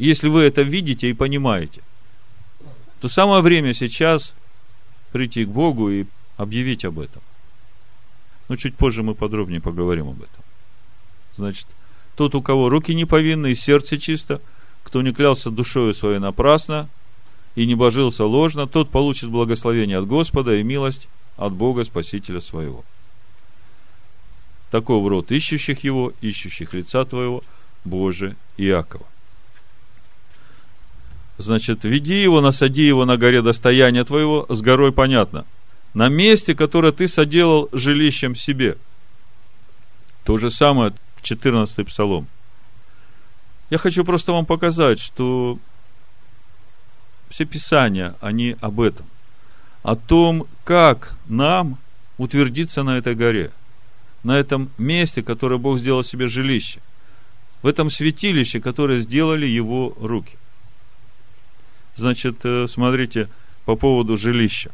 Если 0.00 0.30
вы 0.30 0.44
это 0.44 0.62
видите 0.62 1.10
и 1.10 1.12
понимаете, 1.12 1.82
то 3.02 3.08
самое 3.10 3.42
время 3.42 3.74
сейчас 3.74 4.32
прийти 5.12 5.44
к 5.44 5.48
Богу 5.48 5.90
и 5.90 6.06
объявить 6.36 6.84
об 6.84 6.98
этом. 6.98 7.22
Но 8.48 8.56
чуть 8.56 8.74
позже 8.74 9.02
мы 9.02 9.14
подробнее 9.14 9.60
поговорим 9.60 10.08
об 10.08 10.22
этом. 10.22 10.44
Значит, 11.36 11.66
тот, 12.16 12.34
у 12.34 12.42
кого 12.42 12.68
руки 12.68 12.94
не 12.94 13.04
повинны 13.04 13.52
и 13.52 13.54
сердце 13.54 13.98
чисто, 13.98 14.40
кто 14.82 15.02
не 15.02 15.12
клялся 15.12 15.50
душою 15.50 15.94
своей 15.94 16.18
напрасно 16.18 16.88
и 17.54 17.66
не 17.66 17.74
божился 17.74 18.24
ложно, 18.24 18.66
тот 18.66 18.90
получит 18.90 19.30
благословение 19.30 19.98
от 19.98 20.06
Господа 20.06 20.56
и 20.56 20.62
милость 20.62 21.08
от 21.36 21.52
Бога 21.52 21.84
Спасителя 21.84 22.40
своего. 22.40 22.84
Таков 24.70 25.08
род 25.08 25.32
ищущих 25.32 25.82
его, 25.84 26.12
ищущих 26.20 26.74
лица 26.74 27.04
твоего, 27.04 27.42
Боже 27.84 28.36
Иакова. 28.56 29.06
Значит, 31.40 31.84
веди 31.84 32.20
его, 32.20 32.42
насади 32.42 32.82
его 32.86 33.06
на 33.06 33.16
горе 33.16 33.40
достояния 33.40 34.04
твоего, 34.04 34.44
с 34.50 34.60
горой 34.60 34.92
понятно. 34.92 35.46
На 35.94 36.10
месте, 36.10 36.54
которое 36.54 36.92
ты 36.92 37.08
соделал 37.08 37.70
жилищем 37.72 38.34
себе. 38.34 38.76
То 40.24 40.36
же 40.36 40.50
самое 40.50 40.92
в 41.16 41.22
14 41.22 41.86
псалом. 41.86 42.26
Я 43.70 43.78
хочу 43.78 44.04
просто 44.04 44.32
вам 44.32 44.44
показать, 44.44 45.00
что 45.00 45.58
все 47.30 47.46
писания, 47.46 48.16
они 48.20 48.56
об 48.60 48.78
этом. 48.78 49.06
О 49.82 49.96
том, 49.96 50.46
как 50.64 51.14
нам 51.26 51.78
утвердиться 52.18 52.82
на 52.82 52.98
этой 52.98 53.14
горе. 53.14 53.50
На 54.24 54.38
этом 54.38 54.68
месте, 54.76 55.22
которое 55.22 55.56
Бог 55.56 55.78
сделал 55.78 56.04
себе 56.04 56.26
жилище. 56.26 56.80
В 57.62 57.66
этом 57.66 57.88
святилище, 57.88 58.60
которое 58.60 58.98
сделали 58.98 59.46
его 59.46 59.96
руки. 59.98 60.36
Значит, 62.00 62.36
э, 62.44 62.66
смотрите, 62.66 63.28
по 63.66 63.76
поводу 63.76 64.16
жилища. 64.16 64.70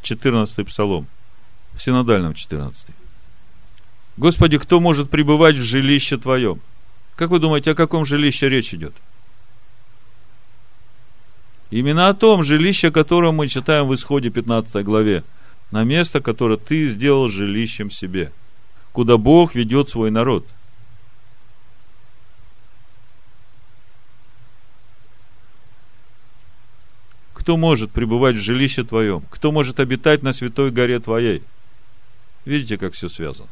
14 0.00 0.66
псалом. 0.66 1.06
В 1.74 1.82
синодальном 1.82 2.32
14. 2.32 2.86
Господи, 4.16 4.56
кто 4.56 4.80
может 4.80 5.10
пребывать 5.10 5.56
в 5.56 5.62
жилище 5.62 6.16
Твоем? 6.16 6.60
Как 7.16 7.28
вы 7.28 7.38
думаете, 7.38 7.72
о 7.72 7.74
каком 7.74 8.06
жилище 8.06 8.48
речь 8.48 8.72
идет? 8.72 8.94
Именно 11.70 12.08
о 12.08 12.14
том 12.14 12.44
жилище, 12.44 12.88
о 12.88 12.92
котором 12.92 13.34
мы 13.34 13.46
читаем 13.46 13.86
в 13.86 13.94
исходе 13.94 14.30
15 14.30 14.82
главе. 14.82 15.22
На 15.70 15.84
место, 15.84 16.22
которое 16.22 16.56
ты 16.56 16.86
сделал 16.86 17.28
жилищем 17.28 17.90
себе. 17.90 18.32
Куда 18.92 19.18
Бог 19.18 19.54
ведет 19.54 19.90
свой 19.90 20.10
народ. 20.10 20.46
Кто 27.40 27.56
может 27.56 27.90
пребывать 27.90 28.36
в 28.36 28.40
жилище 28.40 28.84
твоем? 28.84 29.22
Кто 29.30 29.50
может 29.50 29.80
обитать 29.80 30.22
на 30.22 30.32
святой 30.32 30.70
горе 30.70 31.00
твоей? 31.00 31.42
Видите, 32.44 32.76
как 32.76 32.92
все 32.92 33.08
связано. 33.08 33.48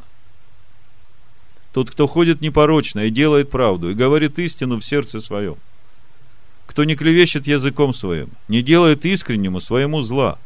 Тот, 1.73 1.91
кто 1.91 2.07
ходит 2.07 2.41
непорочно 2.41 3.01
и 3.01 3.11
делает 3.11 3.51
правду, 3.51 3.91
и 3.91 3.95
говорит 3.95 4.39
истину 4.39 4.79
в 4.79 4.85
сердце 4.85 5.21
своем– 5.21 5.57
кто 6.69 6.85
не 6.85 6.95
клевещет 6.95 7.47
языком 7.47 7.95
своим, 7.95 8.29
не 8.47 8.63
делает 8.63 9.07
искреннему 9.07 9.59
своему 9.59 10.03
зла 10.03 10.39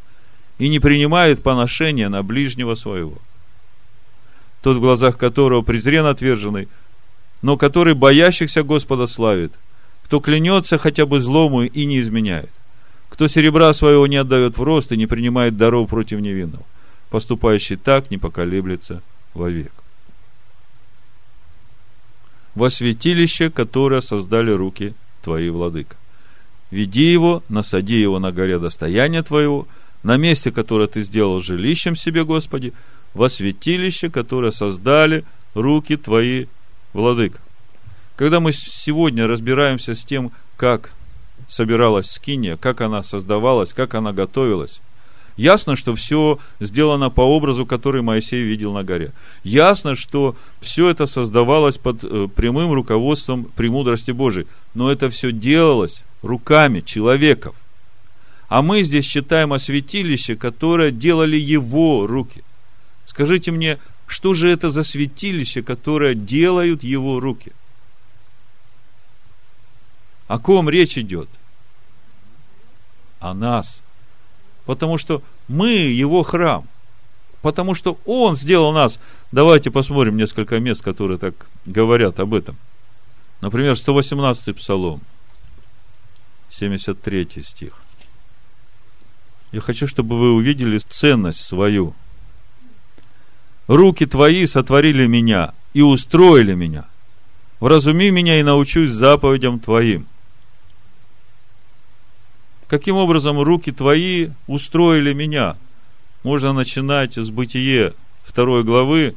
и 0.59 0.69
не 0.69 0.79
принимает 0.79 1.43
поношения 1.43 2.09
на 2.09 2.23
ближнего 2.23 2.77
своего. 2.77 3.19
Тот, 4.63 4.77
в 4.77 4.81
глазах 4.81 5.19
которого 5.19 5.63
презрен 5.63 6.07
отверженный, 6.07 6.69
но 7.43 7.57
который 7.57 7.95
боящихся 7.95 8.63
Господа 8.63 9.07
славит, 9.09 9.53
кто 10.05 10.21
клянется 10.21 10.79
хотя 10.79 11.07
бы 11.07 11.19
злому 11.19 11.65
и 11.65 11.85
не 11.85 12.01
изменяет, 12.01 12.51
кто 13.13 13.29
серебра 13.29 13.73
своего 13.75 14.07
не 14.07 14.17
отдает 14.17 14.57
в 14.57 14.63
рост 14.63 14.91
и 14.91 14.97
не 14.97 15.07
принимает 15.07 15.59
даров 15.59 15.91
против 15.91 16.21
невинного, 16.21 16.65
поступающий 17.11 17.77
так 17.77 18.11
не 18.11 18.17
поколеблется 18.17 19.03
вовек. 19.35 19.73
Во 22.55 22.71
святилище, 22.71 23.51
которое 23.51 24.01
создали 24.01 24.51
руки 24.51 24.95
твои, 25.23 25.51
владыка 25.51 25.97
веди 26.71 27.13
его, 27.13 27.43
насади 27.51 28.01
его 28.01 28.19
на 28.19 28.33
горе 28.33 28.59
достояния 28.59 29.23
твоего, 29.23 29.69
на 30.03 30.17
месте, 30.17 30.51
которое 30.51 30.89
ты 30.89 31.03
сделал 31.03 31.39
жилищем 31.39 31.95
себе, 31.95 32.25
Господи, 32.25 32.73
во 33.13 33.29
святилище, 33.29 34.09
которое 34.09 34.53
создали 34.53 35.25
руки 35.53 35.99
твои, 35.99 36.47
владыка. 36.95 37.41
Когда 38.17 38.41
мы 38.41 38.53
сегодня 38.55 39.27
разбираемся 39.27 39.95
с 39.95 40.03
тем, 40.03 40.33
как 40.57 40.93
собиралась 41.53 42.11
скиния, 42.11 42.57
как 42.57 42.81
она 42.81 43.03
создавалась, 43.03 43.75
как 43.75 43.95
она 43.95 44.13
готовилась, 44.13 44.81
Ясно, 45.37 45.77
что 45.77 45.95
все 45.95 46.39
сделано 46.61 47.09
по 47.09 47.23
образу, 47.23 47.65
который 47.65 48.03
Моисей 48.03 48.43
видел 48.43 48.75
на 48.75 48.85
горе. 48.85 49.13
Ясно, 49.45 49.95
что 49.95 50.37
все 50.61 50.91
это 50.91 51.07
создавалось 51.07 51.79
под 51.79 52.05
э, 52.05 52.29
прямым 52.35 52.71
руководством 52.73 53.45
премудрости 53.45 54.11
Божией. 54.11 54.47
Но 54.75 54.93
это 54.93 55.09
все 55.09 55.33
делалось 55.33 56.05
руками 56.21 56.81
человеков. 56.81 57.55
А 58.51 58.61
мы 58.61 58.83
здесь 58.83 59.07
читаем 59.07 59.55
о 59.55 59.59
святилище, 59.59 60.37
которое 60.37 60.91
делали 60.91 61.39
его 61.39 62.07
руки. 62.07 62.45
Скажите 63.07 63.53
мне, 63.53 63.79
что 64.07 64.35
же 64.35 64.51
это 64.51 64.69
за 64.69 64.83
святилище, 64.83 65.63
которое 65.63 66.15
делают 66.15 66.83
его 66.83 67.21
руки? 67.21 67.53
О 70.29 70.39
ком 70.39 70.69
речь 70.69 70.99
идет? 70.99 71.31
О 73.23 73.35
нас. 73.35 73.83
Потому 74.67 74.99
что 74.99 75.23
мы 75.47 75.71
его 75.71 76.25
храм. 76.25 76.67
Потому 77.41 77.75
что 77.75 77.97
он 78.05 78.35
сделал 78.35 78.73
нас. 78.73 78.99
Давайте 79.31 79.71
посмотрим 79.71 80.17
несколько 80.17 80.59
мест, 80.59 80.83
которые 80.83 81.19
так 81.19 81.47
говорят 81.65 82.19
об 82.19 82.35
этом. 82.35 82.57
Например, 83.41 83.77
118 83.77 84.57
псалом. 84.57 85.01
73 86.51 87.43
стих. 87.43 87.75
Я 89.53 89.61
хочу, 89.61 89.87
чтобы 89.87 90.19
вы 90.19 90.33
увидели 90.33 90.79
ценность 90.79 91.45
свою. 91.45 91.95
Руки 93.69 94.05
твои 94.05 94.47
сотворили 94.47 95.07
меня 95.07 95.55
и 95.75 95.83
устроили 95.83 96.55
меня. 96.55 96.87
Вразуми 97.61 98.11
меня 98.11 98.41
и 98.41 98.43
научусь 98.43 98.91
заповедям 98.91 99.61
твоим. 99.61 100.09
Каким 102.73 102.97
образом 102.97 103.39
руки 103.39 103.71
твои 103.71 104.31
устроили 104.47 105.13
меня? 105.13 105.59
Можно 106.23 106.55
начинать 106.55 107.19
с 107.19 107.29
бытие 107.29 107.93
второй 108.25 108.65
главы, 108.65 109.15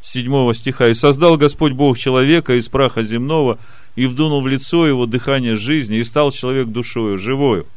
седьмого 0.00 0.52
стиха. 0.52 0.88
«И 0.88 0.94
создал 0.94 1.36
Господь 1.36 1.74
Бог 1.74 1.96
человека 1.96 2.54
из 2.54 2.68
праха 2.68 3.04
земного, 3.04 3.56
и 3.94 4.06
вдунул 4.06 4.40
в 4.40 4.48
лицо 4.48 4.84
его 4.84 5.06
дыхание 5.06 5.54
жизни, 5.54 5.98
и 5.98 6.02
стал 6.02 6.32
человек 6.32 6.66
душою, 6.66 7.18
живою. 7.18 7.68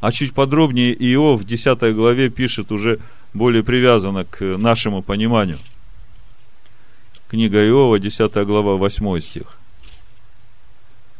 А 0.00 0.10
чуть 0.10 0.34
подробнее 0.34 0.92
Иов 1.12 1.42
в 1.42 1.44
10 1.44 1.94
главе 1.94 2.30
пишет 2.30 2.72
уже 2.72 2.98
более 3.32 3.62
привязано 3.62 4.24
к 4.24 4.40
нашему 4.42 5.02
пониманию. 5.02 5.58
Книга 7.28 7.64
Иова, 7.64 8.00
10 8.00 8.44
глава, 8.44 8.74
8 8.74 9.20
стих. 9.20 9.56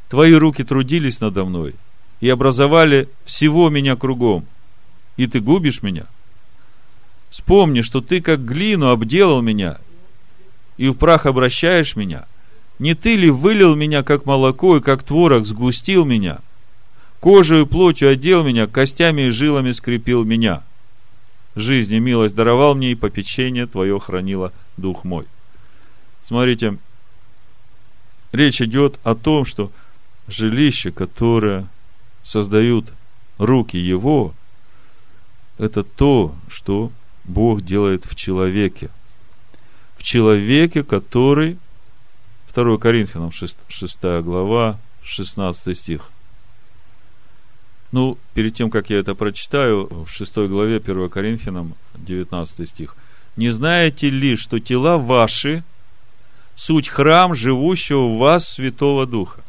Твои 0.09 0.33
руки 0.33 0.65
трудились 0.65 1.21
надо 1.21 1.45
мной 1.45 1.77
и 2.23 2.31
образовали 2.31 3.11
всего 3.27 3.69
меня 3.69 3.97
кругом, 3.97 4.47
и 5.19 5.27
ты 5.27 5.41
губишь 5.41 5.83
меня. 5.83 6.07
Вспомни, 7.29 7.83
что 7.83 8.01
ты 8.01 8.23
как 8.23 8.43
глину 8.47 8.89
обделал 8.89 9.43
меня, 9.43 9.77
и 10.79 10.89
в 10.89 10.95
прах 10.95 11.27
обращаешь 11.27 11.97
меня– 11.97 12.25
не 12.83 12.97
ты 12.97 13.15
ли 13.15 13.31
вылил 13.31 13.77
меня, 13.77 14.03
как 14.03 14.27
молоко, 14.27 14.77
и 14.77 14.81
как 14.81 15.05
творог 15.05 15.47
сгустил 15.47 16.05
меня? 16.05 16.41
Кожей 17.21 17.63
и 17.63 17.65
плотью 17.65 18.11
одел 18.11 18.43
меня, 18.43 18.67
костями 18.67 19.23
и 19.23 19.31
жилами 19.31 19.71
скрепил 19.71 20.25
меня. 20.25 20.65
Жизнь 21.55 21.95
и 21.95 22.01
милость 22.01 22.35
даровал 22.35 22.75
мне, 22.75 22.91
и 22.91 22.97
попечение 22.97 23.69
твое 23.69 24.01
хранило 24.01 24.53
дух 24.77 25.05
мой. 25.05 25.27
Смотрите, 26.25 26.77
речь 28.33 28.61
идет 28.61 28.99
о 29.05 29.15
том, 29.15 29.45
что 29.45 29.71
жилище, 30.27 30.91
которое 30.91 31.69
создают 32.23 32.93
руки 33.39 33.77
его, 33.77 34.35
это 35.59 35.83
то, 35.83 36.35
что 36.49 36.91
Бог 37.25 37.63
делает 37.63 38.05
в 38.05 38.15
человеке. 38.15 38.91
В 39.97 40.03
человеке, 40.03 40.83
который 40.83 41.59
2 42.55 42.77
Коринфянам 42.79 43.31
6, 43.33 43.57
6 43.69 44.03
глава, 44.23 44.79
16 45.03 45.77
стих. 45.77 46.11
Ну, 47.93 48.19
перед 48.35 48.55
тем, 48.55 48.71
как 48.71 48.91
я 48.91 48.99
это 48.99 49.15
прочитаю, 49.15 49.87
в 50.05 50.09
6 50.11 50.37
главе 50.49 50.77
1 50.79 51.09
Коринфянам 51.11 51.75
19 51.95 52.69
стих. 52.69 52.97
«Не 53.37 53.51
знаете 53.51 54.11
ли, 54.11 54.37
что 54.37 54.59
тела 54.59 54.99
ваши– 54.99 55.63
суть 56.57 56.89
храм 56.89 57.35
живущего 57.35 58.09
в 58.09 58.19
вас 58.19 58.49
Святого 58.49 59.07
Духа?» 59.07 59.42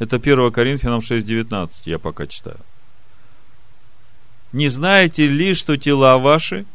Это 0.00 0.16
1 0.16 0.50
Коринфянам 0.50 1.00
6.19, 1.00 1.70
я 1.84 1.98
пока 2.00 2.26
читаю. 2.26 2.58
«Не 4.52 4.68
знаете 4.68 5.28
ли, 5.28 5.54
что 5.54 5.76
тела 5.76 6.18
ваши– 6.18 6.64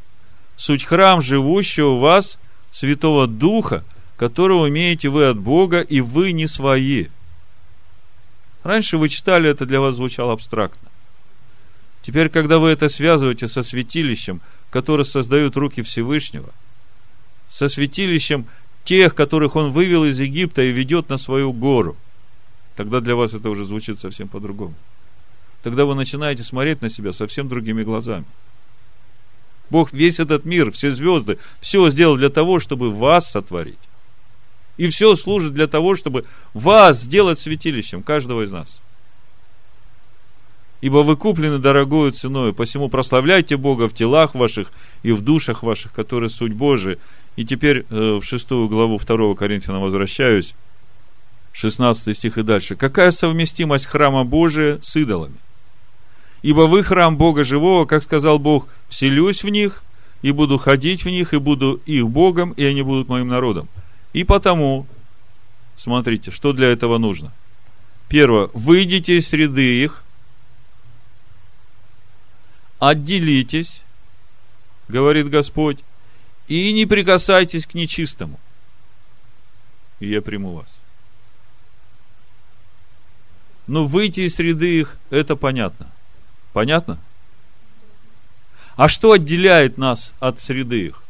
суть 0.58 0.84
храм 0.86 1.22
живущего 1.22 1.96
в 1.96 2.00
вас 2.00 2.38
Святого 2.72 3.28
Духа, 3.28 3.84
которого 4.16 4.70
имеете 4.70 5.10
вы 5.10 5.26
от 5.26 5.38
Бога, 5.38 5.82
и 5.82 6.02
вы 6.02 6.32
не 6.32 6.48
свои. 6.48 7.08
Раньше 8.64 8.98
вы 8.98 9.10
читали, 9.10 9.50
это 9.50 9.66
для 9.66 9.82
вас 9.82 9.96
звучало 9.96 10.32
абстрактно. 10.32 10.90
Теперь, 12.04 12.30
когда 12.30 12.60
вы 12.60 12.70
это 12.70 12.88
связываете 12.90 13.48
со 13.48 13.64
святилищем, 13.64 14.40
которое 14.70 15.04
создают 15.04 15.58
руки 15.58 15.82
Всевышнего, 15.82 16.50
со 17.50 17.68
святилищем 17.70 18.46
тех, 18.84 19.16
которых 19.16 19.56
он 19.56 19.72
вывел 19.72 20.06
из 20.06 20.20
Египта 20.20 20.62
и 20.62 20.72
ведет 20.72 21.10
на 21.10 21.18
свою 21.18 21.52
гору, 21.52 21.98
тогда 22.76 23.00
для 23.00 23.16
вас 23.16 23.34
это 23.34 23.50
уже 23.50 23.66
звучит 23.66 24.00
совсем 24.00 24.28
по-другому. 24.28 24.74
Тогда 25.64 25.86
вы 25.86 25.96
начинаете 25.96 26.44
смотреть 26.44 26.82
на 26.82 26.90
себя 26.90 27.12
совсем 27.12 27.48
другими 27.48 27.84
глазами. 27.84 28.26
Бог 29.70 29.94
весь 29.94 30.20
этот 30.20 30.46
мир, 30.46 30.72
все 30.72 30.92
звезды, 30.92 31.40
все 31.60 31.90
сделал 31.90 32.18
для 32.18 32.30
того, 32.30 32.60
чтобы 32.60 32.92
вас 32.92 33.32
сотворить. 33.32 33.80
И 34.78 34.90
все 34.90 35.16
служит 35.16 35.54
для 35.54 35.68
того, 35.68 35.96
чтобы 35.96 36.26
вас 36.54 37.02
сделать 37.02 37.40
святилищем, 37.40 38.04
каждого 38.04 38.44
из 38.44 38.52
нас. 38.52 38.80
Ибо 40.82 40.98
вы 40.98 41.16
куплены 41.16 41.58
дорогою 41.58 42.12
ценой, 42.12 42.54
посему 42.54 42.90
прославляйте 42.90 43.58
Бога 43.58 43.88
в 43.88 43.94
телах 43.94 44.36
ваших 44.36 44.72
и 45.02 45.14
в 45.14 45.22
душах 45.22 45.64
ваших, 45.64 45.94
которые 45.94 46.30
суть 46.30 46.54
Божия. 46.54 46.98
И 47.38 47.46
теперь 47.46 47.86
э, 47.90 48.20
в 48.22 48.24
шестую 48.24 48.70
главу 48.70 49.00
2 49.00 49.36
Коринфянам 49.36 49.82
возвращаюсь, 49.82 50.54
16 51.56 52.18
стих 52.18 52.38
и 52.38 52.44
дальше. 52.44 52.76
Какая 52.76 53.12
совместимость 53.12 53.86
храма 53.86 54.26
Божия 54.26 54.80
с 54.84 54.98
идолами? 54.98 55.38
Ибо 56.42 56.62
вы 56.62 56.84
храм 56.84 57.16
Бога 57.16 57.46
живого, 57.46 57.86
как 57.86 58.04
сказал 58.04 58.40
Бог, 58.40 58.68
вселюсь 58.90 59.42
в 59.42 59.48
них, 59.48 59.82
и 60.22 60.32
буду 60.32 60.58
ходить 60.58 61.06
в 61.06 61.10
них, 61.10 61.34
и 61.34 61.38
буду 61.38 61.82
их 61.86 62.10
Богом, 62.10 62.52
и 62.52 62.66
они 62.66 62.82
будут 62.82 63.08
моим 63.08 63.30
народом. 63.30 63.70
И 64.12 64.26
потому, 64.26 64.86
смотрите, 65.78 66.30
что 66.30 66.52
для 66.52 66.68
этого 66.68 66.98
нужно. 66.98 67.32
Первое, 68.10 68.50
выйдите 68.54 69.18
из 69.18 69.30
среды 69.30 69.82
их, 69.82 70.04
отделитесь, 72.80 73.82
говорит 74.90 75.30
Господь, 75.30 75.80
и 76.50 76.74
не 76.74 76.86
прикасайтесь 76.86 77.66
к 77.66 77.76
нечистому, 77.76 78.40
и 80.02 80.10
я 80.10 80.22
приму 80.22 80.52
вас. 80.52 80.85
Но 83.68 83.86
выйти 83.86 84.22
из 84.22 84.36
среды 84.36 84.80
их, 84.80 84.98
это 85.10 85.36
понятно. 85.36 85.88
Понятно? 86.54 87.00
А 88.76 88.90
что 88.90 89.14
отделяет 89.14 89.78
нас 89.78 90.14
от 90.20 90.40
среды 90.40 90.88
их? 90.88 91.04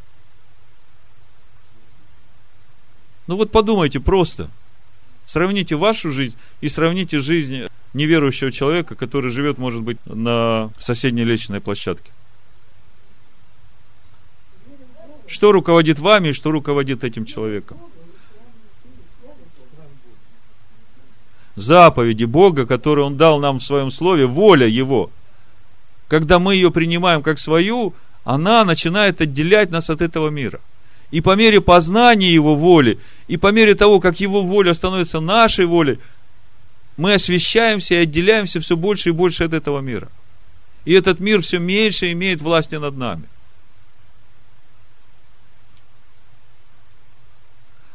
Ну 3.27 3.35
вот 3.37 3.51
подумайте 3.51 3.99
просто. 3.99 4.49
Сравните 5.25 5.75
вашу 5.75 6.11
жизнь 6.11 6.35
и 6.61 6.69
сравните 6.69 7.19
жизнь 7.19 7.63
неверующего 7.93 8.51
человека, 8.51 8.95
который 8.95 9.31
живет, 9.31 9.57
может 9.57 9.81
быть, 9.81 9.97
на 10.05 10.69
соседней 10.77 11.23
лестничной 11.23 11.61
площадке. 11.61 12.11
Что 15.27 15.51
руководит 15.51 15.97
вами 15.97 16.29
и 16.29 16.33
что 16.33 16.51
руководит 16.51 17.03
этим 17.03 17.25
человеком? 17.25 17.79
Заповеди 21.55 22.25
Бога, 22.25 22.65
которые 22.65 23.05
Он 23.05 23.17
дал 23.17 23.39
нам 23.39 23.59
в 23.59 23.63
Своем 23.63 23.91
Слове, 23.91 24.25
воля 24.25 24.67
Его. 24.67 25.09
Когда 26.07 26.39
мы 26.39 26.55
ее 26.55 26.71
принимаем 26.71 27.23
как 27.23 27.39
свою, 27.39 27.93
она 28.23 28.65
начинает 28.65 29.21
отделять 29.21 29.71
нас 29.71 29.89
от 29.89 30.01
этого 30.01 30.29
мира– 30.29 30.59
и 31.11 31.21
по 31.21 31.35
мере 31.35 31.61
познания 31.61 32.33
Его 32.33 32.55
воли, 32.55 32.99
и 33.27 33.37
по 33.37 33.51
мере 33.51 33.75
того, 33.75 33.99
как 33.99 34.19
Его 34.19 34.41
воля 34.41 34.73
становится 34.73 35.19
нашей 35.19 35.65
волей, 35.65 35.99
мы 36.97 37.13
освещаемся 37.13 37.95
и 37.95 37.99
отделяемся 37.99 38.59
все 38.59 38.75
больше 38.75 39.09
и 39.09 39.13
больше 39.13 39.43
от 39.43 39.53
этого 39.53 39.79
мира. 39.79 40.09
И 40.85 40.93
этот 40.93 41.19
мир 41.19 41.41
все 41.41 41.59
меньше 41.59 42.11
имеет 42.11 42.41
власти 42.41 42.75
над 42.75 42.97
нами. 42.97 43.23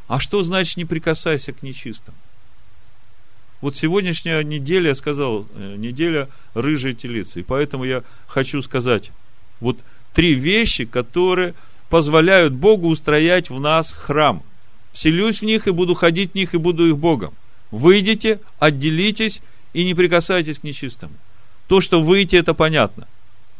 А 0.08 0.18
что 0.18 0.42
значит 0.42 0.76
не 0.76 0.84
прикасайся 0.84 1.52
к 1.52 1.62
нечистым? 1.62 2.14
Вот 3.60 3.76
сегодняшняя 3.76 4.42
неделя, 4.42 4.88
я 4.88 4.94
сказал, 4.94 5.46
э, 5.54 5.76
неделя 5.76 6.28
рыжей 6.54 6.94
телицы. 6.94 7.40
И 7.40 7.42
поэтому 7.42 7.84
я 7.84 8.02
хочу 8.26 8.62
сказать 8.62 9.10
вот 9.60 9.78
три 10.14 10.34
вещи, 10.34 10.86
которые 10.86 11.54
позволяют 11.90 12.54
Богу 12.54 12.88
устроять 12.88 13.50
в 13.50 13.60
нас 13.60 13.92
храм. 13.92 14.42
Вселюсь 14.92 15.40
в 15.40 15.44
них 15.44 15.68
и 15.68 15.72
буду 15.72 15.94
ходить 15.94 16.32
в 16.32 16.34
них 16.34 16.54
и 16.54 16.58
буду 16.58 16.88
их 16.88 16.96
Богом. 16.96 17.34
Выйдите, 17.70 18.40
отделитесь 18.58 19.40
и 19.72 19.84
не 19.84 19.94
прикасайтесь 19.94 20.58
к 20.58 20.64
нечистому. 20.64 21.14
То, 21.68 21.80
что 21.80 22.00
выйти, 22.00 22.36
это 22.36 22.54
понятно. 22.54 23.06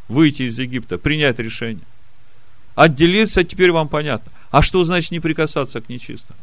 Выйти 0.09 0.45
из 0.45 0.59
Египта, 0.59 0.99
принять 0.99 1.39
решение. 1.39 1.85
Отделиться 2.75 3.45
теперь 3.45 3.71
вам 3.71 3.89
понятно. 3.89 4.33
А 4.51 4.63
что 4.63 4.83
значит 4.83 5.13
не 5.13 5.21
прикасаться 5.21 5.81
к 5.81 5.89
нечистому? 5.89 6.39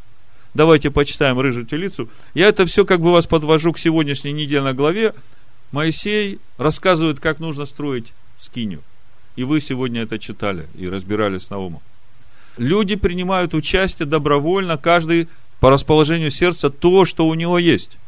Давайте 0.54 0.90
почитаем 0.90 1.38
рыжую 1.38 1.66
телицу. 1.66 2.08
Я 2.34 2.48
это 2.48 2.66
все 2.66 2.84
как 2.84 3.00
бы 3.00 3.12
вас 3.12 3.26
подвожу 3.26 3.72
к 3.72 3.78
сегодняшней 3.78 4.32
недельной 4.32 4.72
главе. 4.72 5.14
Моисей 5.72 6.38
рассказывает, 6.56 7.20
как 7.20 7.38
нужно 7.38 7.66
строить 7.66 8.12
скинию. 8.38 8.82
И 9.36 9.44
вы 9.44 9.60
сегодня 9.60 10.02
это 10.02 10.18
читали 10.18 10.66
и 10.74 10.88
разбирали 10.88 11.38
с 11.38 11.50
Наумом. 11.50 11.82
Люди 12.56 12.96
принимают 12.96 13.54
участие 13.54 14.06
добровольно, 14.06 14.78
каждый 14.78 15.28
по 15.60 15.70
расположению 15.70 16.30
сердца 16.30 16.70
то, 16.70 17.04
что 17.04 17.26
у 17.26 17.34
него 17.34 17.58
есть. 17.58 17.98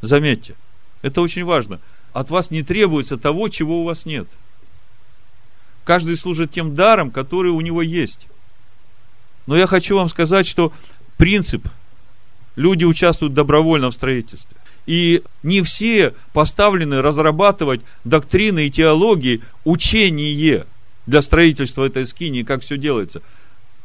Заметьте, 0.00 0.54
это 1.02 1.20
очень 1.20 1.44
важно. 1.44 1.80
От 2.12 2.30
вас 2.30 2.50
не 2.50 2.62
требуется 2.62 3.16
того, 3.18 3.48
чего 3.48 3.80
у 3.80 3.84
вас 3.84 4.06
нет. 4.06 4.28
Каждый 5.84 6.16
служит 6.16 6.52
тем 6.52 6.74
даром, 6.74 7.10
который 7.10 7.50
у 7.50 7.60
него 7.60 7.82
есть. 7.82 8.28
Но 9.46 9.56
я 9.56 9.66
хочу 9.66 9.96
вам 9.96 10.08
сказать, 10.08 10.46
что 10.46 10.72
принцип, 11.16 11.68
люди 12.56 12.84
участвуют 12.84 13.34
добровольно 13.34 13.90
в 13.90 13.94
строительстве. 13.94 14.56
И 14.86 15.22
не 15.42 15.62
все 15.62 16.14
поставлены 16.32 17.00
разрабатывать 17.00 17.80
доктрины 18.04 18.66
и 18.66 18.70
теологии, 18.70 19.42
учение 19.64 20.66
для 21.06 21.22
строительства 21.22 21.84
этой 21.84 22.06
скинии, 22.06 22.42
как 22.42 22.62
все 22.62 22.76
делается. 22.76 23.22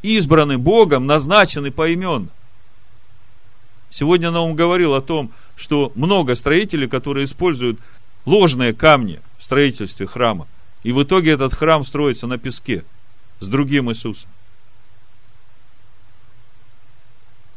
Избраны 0.02 0.58
Богом, 0.58 1.06
назначены 1.06 1.70
поименно. 1.70 2.28
Сегодня 3.90 4.30
Наум 4.30 4.54
говорил 4.54 4.94
о 4.94 5.00
том, 5.00 5.30
что 5.56 5.92
много 5.94 6.34
строителей, 6.34 6.88
которые 6.88 7.24
используют 7.24 7.78
ложные 8.24 8.72
камни 8.72 9.20
в 9.38 9.42
строительстве 9.42 10.06
храма. 10.06 10.46
И 10.82 10.92
в 10.92 11.02
итоге 11.02 11.32
этот 11.32 11.52
храм 11.52 11.84
строится 11.84 12.26
на 12.26 12.38
песке 12.38 12.84
с 13.40 13.46
другим 13.46 13.90
Иисусом. 13.90 14.30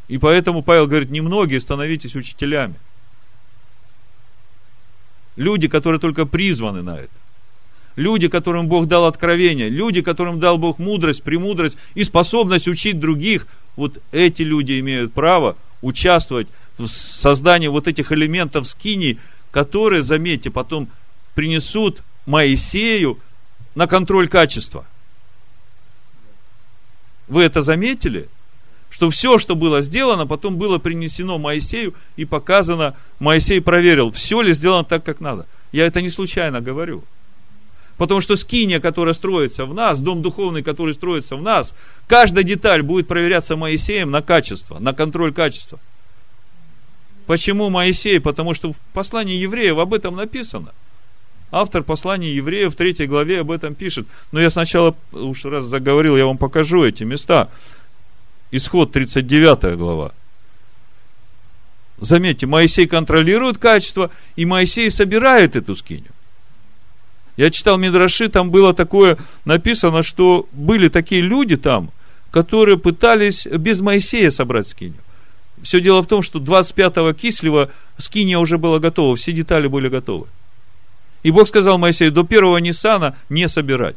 И 0.08 0.18
поэтому 0.18 0.64
Павел 0.64 0.88
говорит, 0.88 1.10
немногие 1.10 1.60
становитесь 1.60 2.16
учителями– 2.16 2.76
Люди, 5.36 5.68
которые 5.68 6.00
только 6.00 6.26
призваны 6.26 6.82
на 6.82 6.98
это. 6.98 7.10
Люди, 7.96 8.28
которым 8.28 8.68
Бог 8.68 8.88
дал 8.88 9.06
откровение. 9.06 9.70
Люди, 9.70 10.02
которым 10.02 10.40
дал 10.40 10.58
Бог 10.58 10.80
мудрость, 10.80 11.24
премудрость 11.24 11.78
и 11.96 12.04
способность 12.04 12.68
учить 12.68 13.00
других. 13.00 13.48
Вот 13.76 14.00
эти 14.12 14.42
люди 14.42 14.80
имеют 14.80 15.14
право 15.14 15.56
участвовать 15.82 16.48
в 16.78 16.88
создании 16.88 17.68
вот 17.68 17.88
этих 17.88 18.12
элементов 18.12 18.68
скини, 18.68 19.20
которые, 19.52 20.02
заметьте, 20.02 20.50
потом 20.50 20.88
принесут 21.36 22.02
Моисею 22.26 23.20
на 23.76 23.86
контроль 23.88 24.28
качества. 24.28 24.86
Вы 27.28 27.44
это 27.44 27.62
заметили? 27.62 28.28
Что 28.94 29.10
все, 29.10 29.40
что 29.40 29.56
было 29.56 29.82
сделано, 29.82 30.28
потом 30.28 30.56
было 30.56 30.78
принесено 30.78 31.40
Моисею 31.40 31.96
и 32.16 32.26
показано, 32.26 32.96
Моисей 33.18 33.60
проверил, 33.60 34.12
все 34.12 34.40
ли 34.42 34.54
сделано 34.54 34.84
так, 34.84 35.04
как 35.04 35.20
надо. 35.20 35.48
Я 35.72 35.88
это 35.88 36.00
не 36.00 36.12
случайно 36.12 36.62
говорю. 36.62 37.04
Потому 37.98 38.22
что 38.22 38.36
скиния, 38.36 38.80
которая 38.80 39.16
строится 39.16 39.66
в 39.66 39.74
нас, 39.74 39.98
дом 39.98 40.22
духовный, 40.22 40.62
который 40.62 40.94
строится 40.94 41.36
в 41.36 41.42
нас, 41.42 41.74
каждая 42.06 42.44
деталь 42.44 42.84
будет 42.84 43.08
проверяться 43.08 43.56
Моисеем 43.56 44.12
на 44.12 44.22
качество, 44.22 44.78
на 44.78 44.94
контроль 44.94 45.34
качества. 45.34 45.80
Почему 47.26 47.72
Моисей? 47.72 48.20
Потому 48.20 48.54
что 48.54 48.74
в 48.74 48.76
послании 48.94 49.38
евреев 49.38 49.80
об 49.80 49.96
этом 49.96 50.16
написано. 50.16 50.70
Автор 51.50 51.82
послания 51.82 52.32
евреев 52.32 52.74
в 52.74 52.78
третьей 52.78 53.08
главе 53.08 53.40
об 53.40 53.50
этом 53.50 53.74
пишет. 53.74 54.06
Но 54.32 54.40
я 54.40 54.52
сначала, 54.52 54.96
уж 55.12 55.46
раз 55.46 55.64
заговорил, 55.64 56.16
я 56.16 56.28
вам 56.28 56.38
покажу 56.38 56.84
эти 56.84 57.04
места. 57.04 57.50
Исход 58.56 58.92
39 58.92 59.76
глава. 59.78 60.12
Заметьте, 61.98 62.46
Моисей 62.46 62.86
контролирует 62.86 63.58
качество, 63.58 64.12
и 64.36 64.46
Моисей 64.46 64.92
собирает 64.92 65.56
эту 65.56 65.76
скиню. 65.76 66.12
Я 67.36 67.50
читал 67.50 67.80
Мидраши, 67.80 68.30
там 68.30 68.52
было 68.52 68.76
такое 68.76 69.18
написано, 69.46 70.04
что 70.04 70.48
были 70.52 70.88
такие 70.90 71.22
люди 71.22 71.56
там, 71.56 71.90
которые 72.30 72.78
пытались 72.78 73.48
без 73.48 73.82
Моисея 73.82 74.30
собрать 74.30 74.68
скиню. 74.68 75.02
Все 75.64 75.82
дело 75.82 76.04
в 76.04 76.08
том, 76.08 76.22
что 76.22 76.38
25-го 76.38 77.12
кислива 77.14 77.72
скиния 77.98 78.38
уже 78.38 78.60
была 78.60 78.78
готова, 78.78 79.16
все 79.16 79.32
детали 79.32 79.66
были 79.66 79.88
готовы. 79.88 80.28
И 81.24 81.32
Бог 81.32 81.48
сказал 81.48 81.80
Моисею, 81.80 82.12
до 82.12 82.24
первого 82.24 82.58
Ниссана 82.58 83.18
не 83.30 83.50
собирать. 83.50 83.96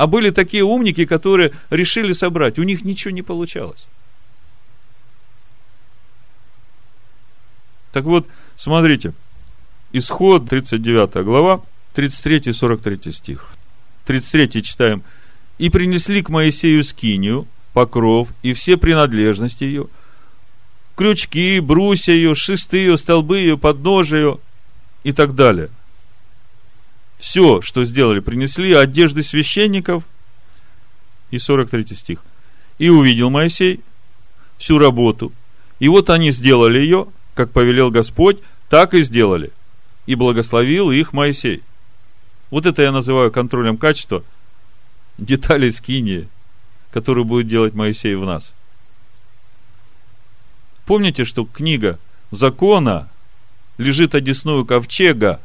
А 0.00 0.06
были 0.06 0.30
такие 0.30 0.64
умники, 0.64 1.04
которые 1.04 1.52
решили 1.68 2.14
собрать. 2.14 2.58
У 2.58 2.62
них 2.62 2.84
ничего 2.84 3.10
не 3.10 3.20
получалось. 3.20 3.86
Так 7.92 8.04
вот, 8.04 8.26
смотрите. 8.56 9.12
Исход, 9.92 10.48
39 10.48 11.22
глава, 11.22 11.60
33-43 11.94 13.12
стих. 13.12 13.52
33 14.06 14.62
читаем. 14.62 15.02
«И 15.58 15.68
принесли 15.68 16.22
к 16.22 16.30
Моисею 16.30 16.82
скинию, 16.82 17.46
покров 17.74 18.30
и 18.42 18.54
все 18.54 18.78
принадлежности 18.78 19.64
ее, 19.64 19.88
крючки, 20.96 21.60
брусья 21.60 22.14
ее, 22.14 22.34
шесты 22.34 22.78
ее, 22.78 22.96
столбы 22.96 23.40
ее, 23.40 23.58
подножия 23.58 24.18
ее 24.20 24.38
и 25.04 25.12
так 25.12 25.34
далее 25.34 25.68
все, 27.20 27.60
что 27.60 27.84
сделали, 27.84 28.20
принесли 28.20 28.72
одежды 28.72 29.22
священников. 29.22 30.02
И 31.30 31.38
43 31.38 31.86
стих. 31.94 32.24
И 32.78 32.88
увидел 32.88 33.30
Моисей 33.30 33.80
всю 34.58 34.78
работу. 34.78 35.32
И 35.78 35.88
вот 35.88 36.10
они 36.10 36.32
сделали 36.32 36.80
ее, 36.80 37.06
как 37.34 37.52
повелел 37.52 37.90
Господь, 37.90 38.38
так 38.68 38.94
и 38.94 39.02
сделали. 39.02 39.52
И 40.06 40.16
благословил 40.16 40.90
их 40.90 41.12
Моисей. 41.12 41.62
Вот 42.50 42.66
это 42.66 42.82
я 42.82 42.90
называю 42.90 43.30
контролем 43.30 43.76
качества 43.76 44.24
деталей 45.18 45.70
скинии. 45.70 46.28
которую 46.90 47.24
будет 47.24 47.46
делать 47.46 47.72
Моисей 47.72 48.16
в 48.16 48.24
нас. 48.24 48.52
Помните, 50.86 51.24
что 51.24 51.44
книга 51.44 52.00
закона 52.32 53.08
лежит 53.78 54.16
одесную 54.16 54.66
ковчега, 54.66 55.40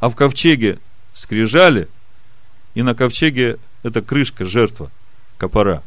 а 0.00 0.08
в 0.08 0.16
ковчеге 0.16 0.78
скрижали, 1.12 1.88
и 2.74 2.82
на 2.82 2.94
ковчеге 2.94 3.58
это 3.82 4.02
крышка, 4.02 4.44
жертва, 4.44 4.90
копора. 5.36 5.82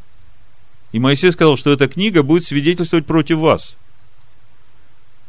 И 0.92 1.00
Моисей 1.00 1.32
сказал, 1.32 1.58
что 1.58 1.72
эта 1.72 1.88
книга 1.88 2.22
будет 2.22 2.46
свидетельствовать 2.46 3.06
против 3.06 3.40
вас. 3.40 3.76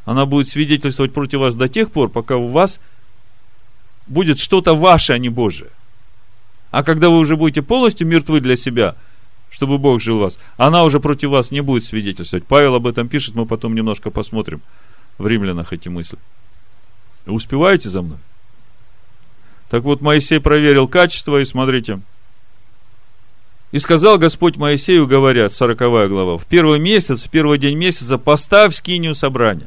Она 0.05 0.27
будет 0.27 0.49
свидетельствовать 0.49 1.15
против 1.15 1.41
вас 1.41 1.55
до 1.55 1.69
тех 1.69 1.91
пор, 1.91 2.11
пока 2.11 2.37
у 2.37 2.49
вас 2.49 2.81
будет 4.07 4.39
что-то 4.39 4.75
ваше, 4.75 5.15
а 5.15 5.19
не 5.19 5.31
Божие. 5.31 5.71
А 6.71 6.83
когда 6.83 7.09
вы 7.09 7.19
уже 7.19 7.37
будете 7.37 7.63
полностью 7.63 8.07
мертвы 8.07 8.41
для 8.41 8.57
себя, 8.57 8.97
чтобы 9.49 9.79
Бог 9.79 10.03
жил 10.03 10.19
в 10.19 10.23
вас, 10.23 10.39
она 10.59 10.85
уже 10.85 11.01
против 11.01 11.31
вас 11.31 11.51
не 11.51 11.63
будет 11.63 11.85
свидетельствовать. 11.85 12.45
Павел 12.45 12.75
об 12.75 12.87
этом 12.87 13.09
пишет, 13.09 13.35
мы 13.35 13.47
потом 13.47 13.75
немножко 13.75 14.11
посмотрим 14.11 14.61
в 15.17 15.27
римлянах 15.27 15.73
эти 15.73 15.89
мысли. 15.89 16.19
Успеваете 17.25 17.89
за 17.89 18.03
мной? 18.03 18.19
Так 19.71 19.83
вот, 19.83 20.01
Моисей 20.01 20.41
проверил 20.41 20.89
качество, 20.89 21.41
и 21.41 21.45
смотрите. 21.45 22.01
И 23.73 23.79
сказал 23.81 24.19
Господь 24.19 24.57
Моисею, 24.57 25.07
говорят, 25.07 25.53
40 25.53 25.79
глава, 26.09 26.39
в 26.39 26.47
первый 26.47 26.79
месяц, 26.79 27.25
в 27.25 27.31
первый 27.31 27.59
день 27.59 27.77
месяца 27.77 28.19
поставь 28.19 28.75
скинию 28.75 29.17
собрания. 29.17 29.67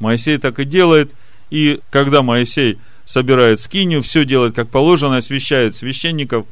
Моисей 0.00 0.38
так 0.38 0.58
и 0.58 0.64
делает, 0.64 1.12
и 1.50 1.80
когда 1.90 2.22
Моисей 2.22 2.78
собирает 3.04 3.60
скинию, 3.60 4.02
все 4.02 4.24
делает 4.24 4.56
как 4.56 4.70
положено, 4.70 5.18
освящает 5.18 5.76
священников, 5.76 6.46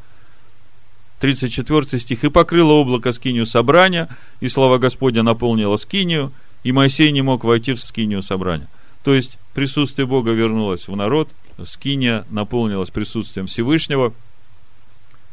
34 1.19 2.01
стих, 2.01 2.25
и 2.25 2.31
покрыло 2.31 2.73
облако 2.73 3.13
скинию 3.13 3.47
собрания, 3.47 4.09
и 4.41 4.49
слава 4.49 4.79
Господня 4.79 5.23
наполнила 5.23 5.77
скинию, 5.77 6.33
и 6.63 6.73
Моисей 6.73 7.11
не 7.11 7.23
мог 7.23 7.45
войти 7.45 7.73
в 7.73 7.81
скинию 7.81 8.23
собрания. 8.23 8.69
То 9.05 9.15
есть, 9.15 9.39
присутствие 9.55 10.07
Бога 10.07 10.31
вернулось 10.33 10.89
в 10.89 10.97
народ, 10.97 11.29
скиния 11.65 12.25
наполнилась 12.31 12.91
присутствием 12.91 13.47
Всевышнего, 13.47 14.13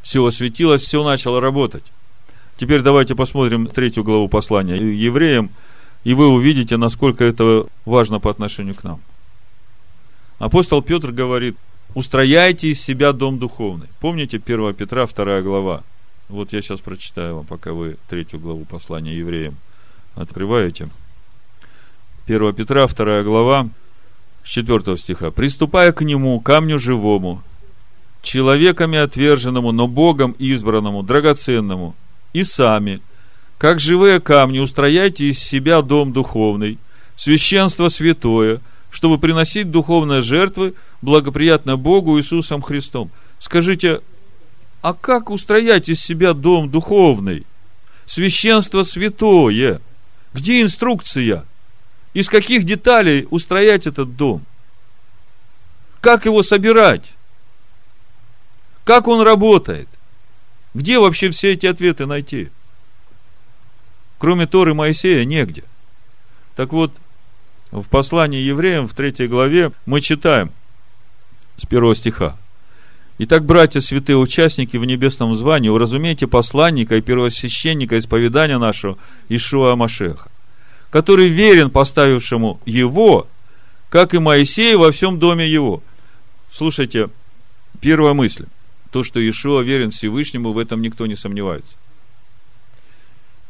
все 0.02 0.24
осветилось, 0.24 0.82
все 0.82 1.04
начало 1.04 1.40
работать. 1.40 1.84
Теперь 2.56 2.82
давайте 2.82 3.14
посмотрим 3.14 3.66
третью 3.66 4.04
главу 4.04 4.28
послания 4.28 4.76
евреям, 4.76 5.50
и 6.04 6.14
вы 6.14 6.28
увидите, 6.28 6.76
насколько 6.76 7.24
это 7.24 7.66
важно 7.84 8.18
по 8.20 8.30
отношению 8.30 8.74
к 8.74 8.84
нам. 8.84 9.00
Апостол 10.38 10.82
Петр 10.82 11.12
говорит, 11.12 11.56
устрояйте 11.94 12.68
из 12.68 12.80
себя 12.80 13.12
дом 13.12 13.38
духовный. 13.38 13.88
Помните 14.00 14.40
1 14.44 14.74
Петра, 14.74 15.06
2 15.06 15.42
глава? 15.42 15.82
Вот 16.28 16.52
я 16.52 16.62
сейчас 16.62 16.80
прочитаю 16.80 17.36
вам, 17.36 17.46
пока 17.46 17.72
вы 17.72 17.96
третью 18.08 18.40
главу 18.40 18.64
послания 18.64 19.16
евреям 19.16 19.56
открываете. 20.14 20.88
1 22.30 22.54
Петра, 22.54 22.86
2 22.86 23.22
глава, 23.24 23.68
с 24.44 24.48
4 24.50 24.96
стиха. 24.96 25.32
«Приступая 25.32 25.90
к 25.90 26.02
нему, 26.02 26.38
камню 26.40 26.78
живому, 26.78 27.42
человеками 28.22 28.98
отверженному, 28.98 29.72
но 29.72 29.88
Богом 29.88 30.32
избранному, 30.38 31.02
драгоценному, 31.02 31.96
и 32.32 32.44
сами, 32.44 33.00
как 33.58 33.80
живые 33.80 34.20
камни, 34.20 34.60
устрояйте 34.60 35.26
из 35.26 35.40
себя 35.40 35.82
дом 35.82 36.12
духовный, 36.12 36.78
священство 37.16 37.88
святое, 37.88 38.60
чтобы 38.90 39.18
приносить 39.18 39.72
духовные 39.72 40.22
жертвы, 40.22 40.74
благоприятно 41.02 41.76
Богу 41.76 42.18
Иисусом 42.18 42.62
Христом». 42.62 43.10
Скажите, 43.40 44.02
а 44.82 44.92
как 44.92 45.30
устроять 45.30 45.88
из 45.88 46.00
себя 46.00 46.32
дом 46.32 46.70
духовный? 46.70 47.44
Священство 48.06 48.84
святое. 48.84 49.80
Где 50.32 50.62
инструкция? 50.62 51.44
Из 52.12 52.28
каких 52.28 52.64
деталей 52.64 53.26
устроять 53.30 53.86
этот 53.86 54.16
дом? 54.16 54.44
Как 56.00 56.24
его 56.24 56.42
собирать? 56.42 57.12
Как 58.84 59.06
он 59.06 59.20
работает? 59.22 59.88
Где 60.74 60.98
вообще 60.98 61.30
все 61.30 61.52
эти 61.52 61.66
ответы 61.66 62.06
найти? 62.06 62.48
Кроме 64.18 64.46
Торы 64.46 64.74
Моисея 64.74 65.24
негде. 65.24 65.64
Так 66.56 66.72
вот, 66.72 66.92
в 67.70 67.84
послании 67.88 68.40
евреям 68.40 68.88
в 68.88 68.94
третьей 68.94 69.28
главе 69.28 69.72
мы 69.86 70.00
читаем 70.00 70.50
с 71.58 71.66
первого 71.66 71.94
стиха. 71.94 72.36
Итак, 73.18 73.44
братья, 73.44 73.80
святые 73.80 74.16
участники 74.16 74.76
в 74.76 74.84
небесном 74.84 75.34
звании, 75.34 75.68
уразумейте 75.68 76.26
посланника 76.26 76.96
и 76.96 77.02
первосвященника 77.02 77.98
исповедания 77.98 78.58
нашего 78.58 78.98
Ишуа 79.28 79.76
Машеха 79.76 80.29
который 80.90 81.28
верен 81.28 81.70
поставившему 81.70 82.60
его, 82.66 83.26
как 83.88 84.14
и 84.14 84.18
Моисей 84.18 84.74
во 84.76 84.90
всем 84.90 85.18
доме 85.18 85.48
его. 85.48 85.82
Слушайте, 86.52 87.10
первая 87.80 88.12
мысль. 88.12 88.46
То, 88.90 89.04
что 89.04 89.20
Иешуа 89.20 89.62
верен 89.62 89.92
Всевышнему, 89.92 90.52
в 90.52 90.58
этом 90.58 90.82
никто 90.82 91.06
не 91.06 91.14
сомневается. 91.14 91.76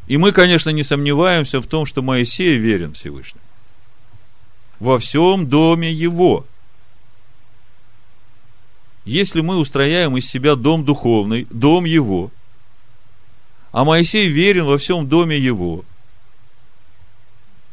И 0.06 0.18
мы, 0.18 0.32
конечно, 0.32 0.70
не 0.70 0.82
сомневаемся 0.82 1.60
в 1.60 1.66
том, 1.66 1.86
что 1.86 2.02
Моисей 2.02 2.56
верен 2.56 2.92
Всевышнему. 2.92 3.42
Во 4.78 4.98
всем 4.98 5.48
доме 5.48 5.92
его. 5.92 6.46
Если 9.04 9.40
мы 9.40 9.56
устрояем 9.56 10.16
из 10.16 10.26
себя 10.26 10.56
дом 10.56 10.84
духовный, 10.84 11.46
дом 11.50 11.84
его, 11.84 12.30
а 13.72 13.84
Моисей 13.84 14.28
верен 14.28 14.66
во 14.66 14.76
всем 14.78 15.08
доме 15.08 15.38
его, 15.38 15.84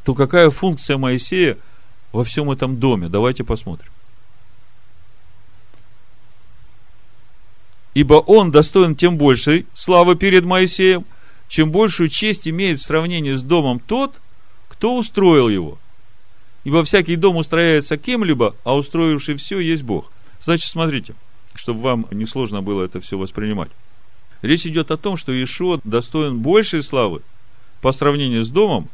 то 0.08 0.14
какая 0.16 0.50
функция 0.52 0.98
Моисея 0.98 1.58
во 2.14 2.24
всем 2.24 2.50
этом 2.50 2.78
доме? 2.80 3.10
Давайте 3.10 3.44
посмотрим. 3.44 3.92
Ибо 7.94 8.14
он 8.14 8.50
достоин 8.50 8.96
тем 8.96 9.18
большей 9.18 9.66
славы 9.74 10.16
перед 10.16 10.46
Моисеем, 10.46 11.04
чем 11.50 11.74
большую 11.74 12.08
честь 12.08 12.48
имеет 12.48 12.80
в 12.80 12.84
сравнении 12.84 13.34
с 13.34 13.44
домом 13.44 13.82
тот, 13.82 14.22
кто 14.70 14.96
устроил 14.96 15.50
его. 15.50 15.78
Ибо 16.64 16.86
всякий 16.86 17.18
дом 17.18 17.36
устрояется 17.36 17.98
кем-либо, 17.98 18.56
а 18.64 18.78
устроивший 18.78 19.36
все 19.36 19.60
есть 19.60 19.84
Бог. 19.84 20.10
Значит, 20.42 20.72
смотрите, 20.72 21.16
чтобы 21.54 21.82
вам 21.82 22.08
не 22.12 22.26
сложно 22.26 22.62
было 22.62 22.86
это 22.86 23.02
все 23.02 23.18
воспринимать. 23.18 23.72
Речь 24.42 24.66
идет 24.66 24.90
о 24.90 24.96
том, 24.96 25.18
что 25.18 25.34
Иешуа 25.34 25.82
достоин 25.84 26.40
большей 26.40 26.82
славы 26.82 27.24
по 27.82 27.92
сравнению 27.92 28.46
с 28.46 28.50
домом, 28.50 28.88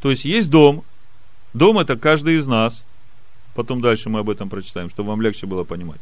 то 0.00 0.10
есть 0.10 0.24
есть 0.24 0.50
дом. 0.50 0.84
Дом 1.54 1.78
это 1.78 1.96
каждый 1.96 2.36
из 2.36 2.46
нас. 2.46 2.84
Потом 3.54 3.80
дальше 3.80 4.08
мы 4.08 4.20
об 4.20 4.30
этом 4.30 4.48
прочитаем, 4.48 4.90
чтобы 4.90 5.10
вам 5.10 5.20
легче 5.20 5.46
было 5.46 5.64
понимать. 5.64 6.00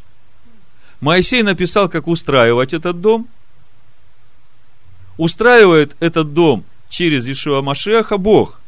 Моисей 1.01 1.43
написал, 1.43 1.89
как 1.89 2.07
устраивать 2.07 2.75
этот 2.75 3.01
дом. 3.01 3.29
Устраивает 5.17 5.97
этот 6.01 6.35
дом 6.35 6.65
через 6.89 7.27
Ишуа 7.27 7.63
Машеха 7.63 8.19
Бог. 8.19 8.61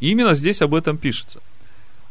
И 0.00 0.10
именно 0.10 0.34
здесь 0.34 0.62
об 0.62 0.74
этом 0.74 0.96
пишется. 0.96 1.40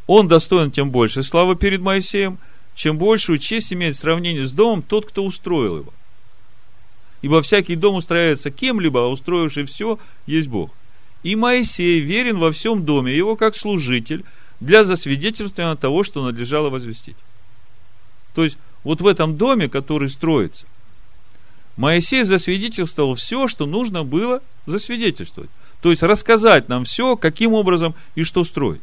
Он 0.05 0.27
достоин 0.27 0.71
тем 0.71 0.91
больше 0.91 1.23
славы 1.23 1.55
перед 1.55 1.81
Моисеем, 1.81 2.37
чем 2.75 2.97
большую 2.97 3.37
честь 3.37 3.71
имеет 3.73 3.95
в 3.95 3.99
сравнении 3.99 4.43
с 4.43 4.51
домом 4.51 4.81
тот, 4.81 5.05
кто 5.05 5.23
устроил 5.25 5.77
его. 5.77 5.93
Ибо 7.23 7.41
всякий 7.41 7.75
дом 7.75 7.95
устраивается 7.95 8.51
кем-либо, 8.51 8.99
а 8.99 9.07
устроивший 9.07 9.63
все 9.63 9.97
есть 10.27 10.49
Бог. 10.49 10.71
И 11.23 11.37
Моисей 11.37 12.01
верен 12.01 12.37
во 12.37 12.51
всем 12.51 12.83
доме, 12.83 13.15
его 13.15 13.37
как 13.37 13.55
служитель, 13.55 14.25
для 14.59 14.83
засвидетельствования 14.83 15.77
того, 15.77 16.03
что 16.03 16.21
надлежало 16.23 16.69
возвестить. 16.69 17.15
То 18.35 18.43
есть, 18.43 18.57
вот 18.83 18.99
в 18.99 19.07
этом 19.07 19.37
доме, 19.37 19.69
который 19.69 20.09
строится, 20.09 20.65
Моисей 21.77 22.23
засвидетельствовал 22.23 23.15
все, 23.15 23.47
что 23.47 23.65
нужно 23.65 24.03
было 24.03 24.41
засвидетельствовать. 24.65 25.49
То 25.81 25.91
есть, 25.91 26.03
рассказать 26.03 26.67
нам 26.67 26.83
все, 26.83 27.15
каким 27.15 27.53
образом 27.53 27.95
и 28.15 28.23
что 28.23 28.43
строить. 28.43 28.81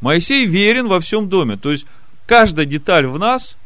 Моисей 0.00 0.46
верен 0.46 0.86
во 0.86 1.00
всем 1.00 1.28
доме. 1.28 1.56
То 1.56 1.72
есть, 1.72 1.86
каждая 2.26 2.66
деталь 2.66 3.08
в 3.08 3.18
нас, 3.18 3.56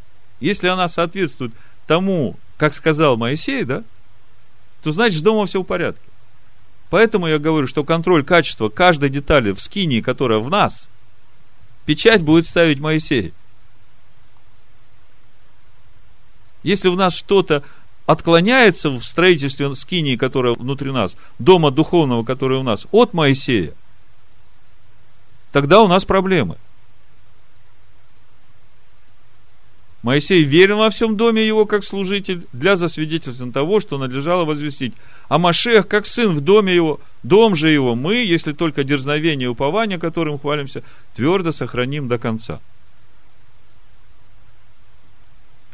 если 0.40 0.68
она 0.68 0.88
соответствует 0.88 1.52
тому, 1.86 2.36
как 2.62 2.74
сказал 2.74 3.16
Моисей, 3.16 3.64
да, 3.64 3.82
то 4.84 4.92
значит, 4.92 5.18
с 5.18 5.20
домом 5.20 5.46
все 5.46 5.60
в 5.60 5.64
порядке. 5.64 6.08
Поэтому 6.90 7.26
я 7.26 7.40
говорю, 7.40 7.66
что 7.66 7.82
контроль 7.82 8.22
качества 8.22 8.68
каждой 8.68 9.10
детали 9.10 9.50
в 9.50 9.60
скинии, 9.60 10.00
которая 10.00 10.38
в 10.38 10.48
нас, 10.48 10.88
печать 11.86 12.22
будет 12.22 12.46
ставить 12.46 12.78
Моисей. 12.78 13.34
Если 16.62 16.86
в 16.86 16.94
нас 16.94 17.16
что-то 17.16 17.64
отклоняется 18.06 18.90
в 18.90 19.02
строительстве 19.02 19.74
скинии, 19.74 20.14
которая 20.14 20.54
внутри 20.54 20.92
нас, 20.92 21.16
дома 21.40 21.72
духовного, 21.72 22.22
который 22.22 22.58
у 22.58 22.62
нас, 22.62 22.86
от 22.92 23.12
Моисея, 23.12 23.74
тогда 25.50 25.82
у 25.82 25.88
нас 25.88 26.04
проблемы– 26.04 26.58
Моисей 30.02 30.42
верен 30.42 30.78
во 30.78 30.90
всем 30.90 31.16
доме 31.16 31.46
его, 31.46 31.64
как 31.64 31.84
служитель, 31.84 32.44
для 32.52 32.74
засвидетельствования 32.74 33.52
того, 33.52 33.78
что 33.78 33.98
надлежало 33.98 34.44
возвестить. 34.44 34.94
А 35.28 35.38
Машех, 35.38 35.86
как 35.86 36.06
сын 36.06 36.34
в 36.34 36.40
доме 36.40 36.74
его, 36.74 37.00
дом 37.22 37.54
же 37.54 37.70
его, 37.70 37.94
мы, 37.94 38.16
если 38.16 38.50
только 38.50 38.82
дерзновение 38.82 39.46
и 39.46 39.48
упование, 39.48 40.00
которым 40.00 40.40
хвалимся, 40.40 40.82
твердо 41.14 41.52
сохраним 41.52 42.08
до 42.08 42.18
конца. 42.18 42.60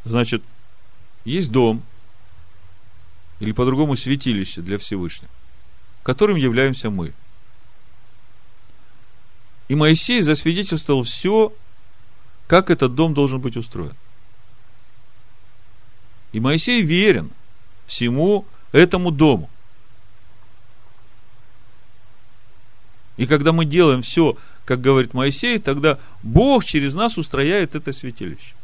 Значит, 0.04 0.42
есть 1.24 1.50
дом, 1.50 1.82
или 3.40 3.52
по-другому 3.52 3.96
святилище 3.96 4.60
для 4.60 4.76
Всевышнего, 4.76 5.30
которым 6.02 6.36
являемся 6.36 6.90
мы. 6.90 7.14
И 9.68 9.74
Моисей 9.74 10.20
засвидетельствовал 10.20 11.02
все, 11.02 11.52
как 12.46 12.68
этот 12.68 12.94
дом 12.94 13.14
должен 13.14 13.40
быть 13.40 13.56
устроен. 13.56 13.94
И 16.32 16.40
Моисей 16.40 16.82
верен 16.82 17.30
всему 17.86 18.46
этому 18.72 19.10
дому. 19.10 19.48
И 23.16 23.26
когда 23.26 23.52
мы 23.52 23.64
делаем 23.64 24.02
все, 24.02 24.36
как 24.64 24.80
говорит 24.80 25.14
Моисей, 25.14 25.58
тогда 25.58 25.98
Бог 26.22 26.64
через 26.64 26.94
нас 26.94 27.16
устрояет 27.18 27.74
это 27.74 27.92
святилище. 27.92 28.54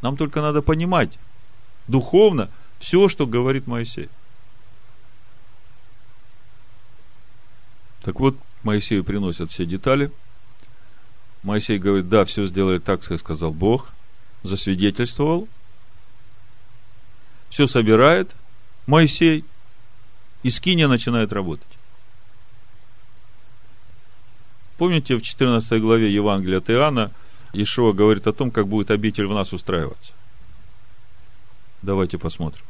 Нам 0.00 0.16
только 0.16 0.40
надо 0.40 0.62
понимать 0.62 1.18
духовно 1.88 2.48
все, 2.78 3.08
что 3.08 3.26
говорит 3.26 3.66
Моисей. 3.66 4.08
Так 8.02 8.20
вот, 8.20 8.38
Моисею 8.62 9.04
приносят 9.04 9.50
все 9.50 9.66
детали. 9.66 10.10
Моисей 11.42 11.78
говорит, 11.78 12.08
да, 12.08 12.24
все 12.24 12.46
сделает 12.46 12.84
так, 12.84 13.02
как 13.02 13.20
сказал 13.20 13.52
Бог. 13.52 13.92
Засвидетельствовал– 14.42 15.48
все 17.54 17.68
собирает 17.68 18.34
Моисей, 18.88 19.44
и 20.42 20.50
скиния 20.50 20.88
начинает 20.88 21.32
работать. 21.32 21.68
Помните, 24.76 25.14
в 25.14 25.22
14 25.22 25.80
главе 25.80 26.12
Евангелия 26.12 26.58
от 26.58 26.68
Иоанна 26.68 27.12
Ишуа 27.52 27.92
говорит 27.92 28.26
о 28.26 28.32
том, 28.32 28.50
как 28.50 28.66
будет 28.66 28.90
обитель 28.90 29.26
в 29.26 29.34
нас 29.34 29.52
устраиваться. 29.52 30.14
Давайте 31.80 32.18
посмотрим. 32.18 32.64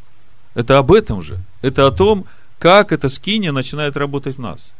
Это 0.52 0.76
об 0.76 0.92
этом 0.92 1.22
же. 1.22 1.38
Это 1.62 1.86
о 1.86 1.90
том, 1.90 2.26
как 2.58 2.92
эта 2.92 3.08
скиния 3.08 3.52
начинает 3.52 3.96
работать 3.96 4.36
в 4.36 4.40
нас. 4.40 4.70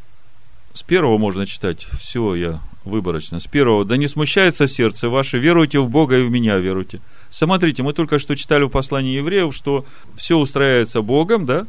С 0.75 0.83
первого 0.83 1.17
можно 1.17 1.47
читать. 1.47 1.87
Все, 1.99 2.35
я 2.35 2.61
выборочно. 2.85 3.41
С 3.41 3.47
первого. 3.47 3.87
Да 3.87 3.97
не 3.97 4.07
смущается 4.07 4.67
сердце 4.67 5.09
ваше. 5.09 5.39
Веруйте 5.39 5.79
в 5.79 5.89
Бога 5.89 6.19
и 6.19 6.25
в 6.25 6.31
меня 6.31 6.59
веруйте. 6.59 7.01
Смотрите, 7.35 7.83
мы 7.83 7.93
только 7.95 8.21
что 8.21 8.37
читали 8.37 8.63
в 8.63 8.69
послании 8.69 9.17
евреев, 9.17 9.57
что 9.57 9.85
все 10.15 10.39
устраивается 10.39 11.03
Богом, 11.03 11.47
да? 11.47 11.67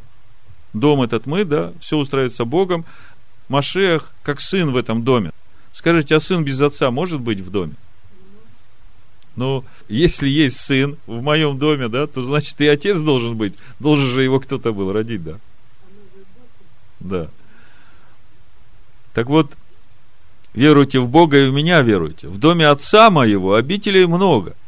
Дом 0.73 1.01
этот 1.01 1.25
мы, 1.25 1.43
да? 1.43 1.73
Все 1.79 1.97
устраивается 1.97 2.45
Богом. 2.45 2.85
Машех, 3.49 4.11
как 4.21 4.41
сын 4.41 4.71
в 4.71 4.77
этом 4.77 5.03
доме. 5.03 5.31
Скажите, 5.73 6.15
а 6.15 6.19
сын 6.19 6.43
без 6.43 6.61
отца 6.61 6.91
может 6.91 7.19
быть 7.19 7.39
в 7.39 7.49
доме? 7.49 7.73
Ну, 9.35 9.65
если 9.89 10.29
есть 10.29 10.59
сын 10.59 10.97
в 11.07 11.23
моем 11.23 11.57
доме, 11.57 11.87
да, 11.87 12.05
то 12.05 12.21
значит 12.21 12.61
и 12.61 12.67
отец 12.67 12.99
должен 12.99 13.35
быть. 13.35 13.55
Должен 13.79 14.05
же 14.05 14.21
его 14.21 14.39
кто-то 14.39 14.71
был 14.71 14.93
родить, 14.93 15.23
да. 15.23 15.39
Да. 16.99 17.27
Так 19.15 19.31
вот, 19.31 19.51
веруйте 20.53 20.99
в 20.99 21.07
Бога 21.07 21.39
и 21.43 21.49
в 21.49 21.53
меня 21.53 21.81
веруйте. 21.81 22.27
В 22.27 22.37
доме 22.37 22.67
отца 22.67 23.09
моего 23.09 23.55
обителей 23.55 24.05
много– 24.05 24.55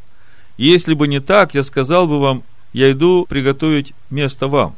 если 0.58 0.96
бы 0.96 1.08
не 1.08 1.20
так, 1.20 1.54
я 1.54 1.64
сказал 1.64 2.08
бы 2.08 2.20
вам, 2.20 2.44
я 2.74 2.92
иду 2.92 3.26
приготовить 3.30 3.94
место 4.10 4.48
вам. 4.48 4.76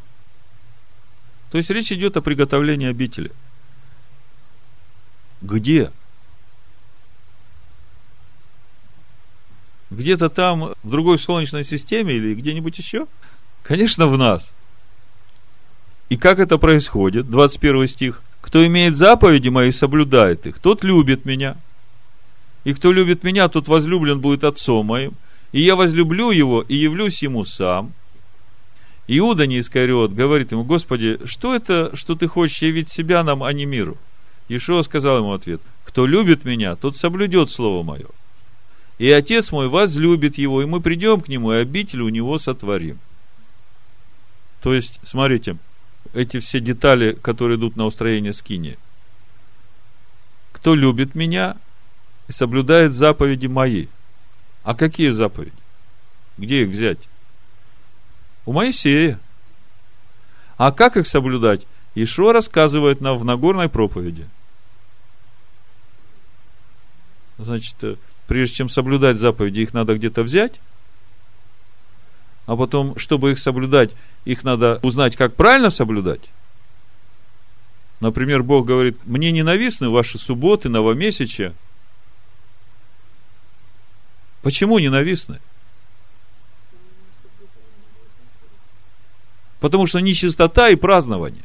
То 1.52 1.58
есть 1.58 1.70
речь 1.70 1.92
идет 1.92 2.18
о 2.18 2.22
приготовлении 2.22 2.88
обители. 2.88 3.32
Где? 5.42 5.92
Где-то 9.90 10.30
там, 10.30 10.74
в 10.84 10.90
другой 10.90 11.18
солнечной 11.18 11.64
системе 11.64 12.14
или 12.14 12.36
где-нибудь 12.36 12.78
еще? 12.78 13.08
Конечно, 13.64 14.08
в 14.08 14.18
нас. 14.18 14.54
И 16.10 16.18
как 16.18 16.40
это 16.40 16.58
происходит? 16.58 17.30
21 17.30 17.88
стих. 17.88 18.22
Кто 18.42 18.66
имеет 18.68 18.96
заповеди 18.96 19.50
мои, 19.50 19.72
соблюдает 19.72 20.46
их, 20.46 20.60
тот 20.60 20.84
любит 20.84 21.26
меня. 21.26 21.58
И 22.64 22.74
кто 22.74 22.92
любит 22.92 23.24
меня, 23.24 23.48
тот 23.48 23.68
возлюблен 23.68 24.20
будет 24.20 24.44
отцом 24.44 24.86
моим– 24.86 25.14
и 25.52 25.62
я 25.62 25.76
возлюблю 25.76 26.32
его 26.32 26.62
и 26.62 26.76
явлюсь 26.76 27.24
ему 27.24 27.46
сам. 27.46 27.94
Иуда 29.08 29.48
не 29.48 29.60
Искариот 29.60 30.14
говорит 30.14 30.52
ему, 30.52 30.64
Господи, 30.64 31.20
что 31.26 31.56
это, 31.56 31.96
что 31.96 32.16
ты 32.16 32.28
хочешь 32.28 32.62
явить 32.62 32.92
себя 32.92 33.24
нам, 33.24 33.44
а 33.44 33.52
не 33.54 33.66
миру? 33.66 33.98
Ишуа 34.50 34.84
сказал 34.84 35.20
ему 35.20 35.34
ответ, 35.34 35.62
кто 35.84 36.06
любит 36.06 36.46
меня, 36.46 36.76
тот 36.76 36.98
соблюдет 36.98 37.50
слово 37.50 37.84
мое. 37.84 38.06
И 39.00 39.10
отец 39.10 39.52
мой 39.52 39.68
возлюбит 39.68 40.38
его, 40.38 40.62
и 40.62 40.66
мы 40.66 40.82
придем 40.82 41.22
к 41.22 41.28
нему, 41.28 41.54
и 41.54 41.58
обитель 41.58 42.02
у 42.02 42.10
него 42.10 42.38
сотворим. 42.38 43.00
То 44.62 44.74
есть, 44.74 45.00
смотрите, 45.04 45.58
эти 46.14 46.40
все 46.40 46.60
детали, 46.60 47.14
которые 47.14 47.58
идут 47.58 47.78
на 47.78 47.86
устроение 47.86 48.34
скини. 48.34 48.78
Кто 50.52 50.76
любит 50.76 51.16
меня 51.16 51.56
и 52.28 52.32
соблюдает 52.32 52.94
заповеди 52.94 53.48
мои– 53.48 53.88
а 54.70 54.76
какие 54.76 55.10
заповеди? 55.10 55.52
Где 56.38 56.62
их 56.62 56.70
взять? 56.70 57.00
У 58.46 58.54
Моисея. 58.54 59.20
А 60.58 60.72
как 60.72 60.96
их 60.96 61.08
соблюдать? 61.08 61.66
Ишо 61.96 62.32
рассказывает 62.34 63.02
нам 63.02 63.18
в 63.18 63.26
Нагорной 63.26 63.68
проповеди. 63.68 64.28
Значит, 67.40 67.78
э, 67.82 67.96
прежде 68.28 68.58
чем 68.58 68.70
соблюдать 68.70 69.18
заповеди, 69.18 69.62
их 69.62 69.74
надо 69.74 69.96
где-то 69.96 70.22
взять. 70.22 70.62
А 72.46 72.56
потом, 72.56 72.96
чтобы 73.00 73.32
их 73.32 73.40
соблюдать, 73.40 73.90
их 74.24 74.44
надо 74.44 74.80
узнать, 74.84 75.16
как 75.16 75.34
правильно 75.34 75.72
соблюдать. 75.72 76.22
Например, 78.02 78.44
Бог 78.44 78.68
говорит, 78.68 79.00
мне 79.04 79.32
ненавистны 79.32 79.90
ваши 79.90 80.20
субботы, 80.20 80.70
новомесячия– 80.70 81.56
Почему 84.42 84.80
ненавистны? 84.80 85.40
Потому 89.60 89.86
что 89.88 90.00
нечистота 90.00 90.70
и 90.70 90.76
празднование. 90.76 91.44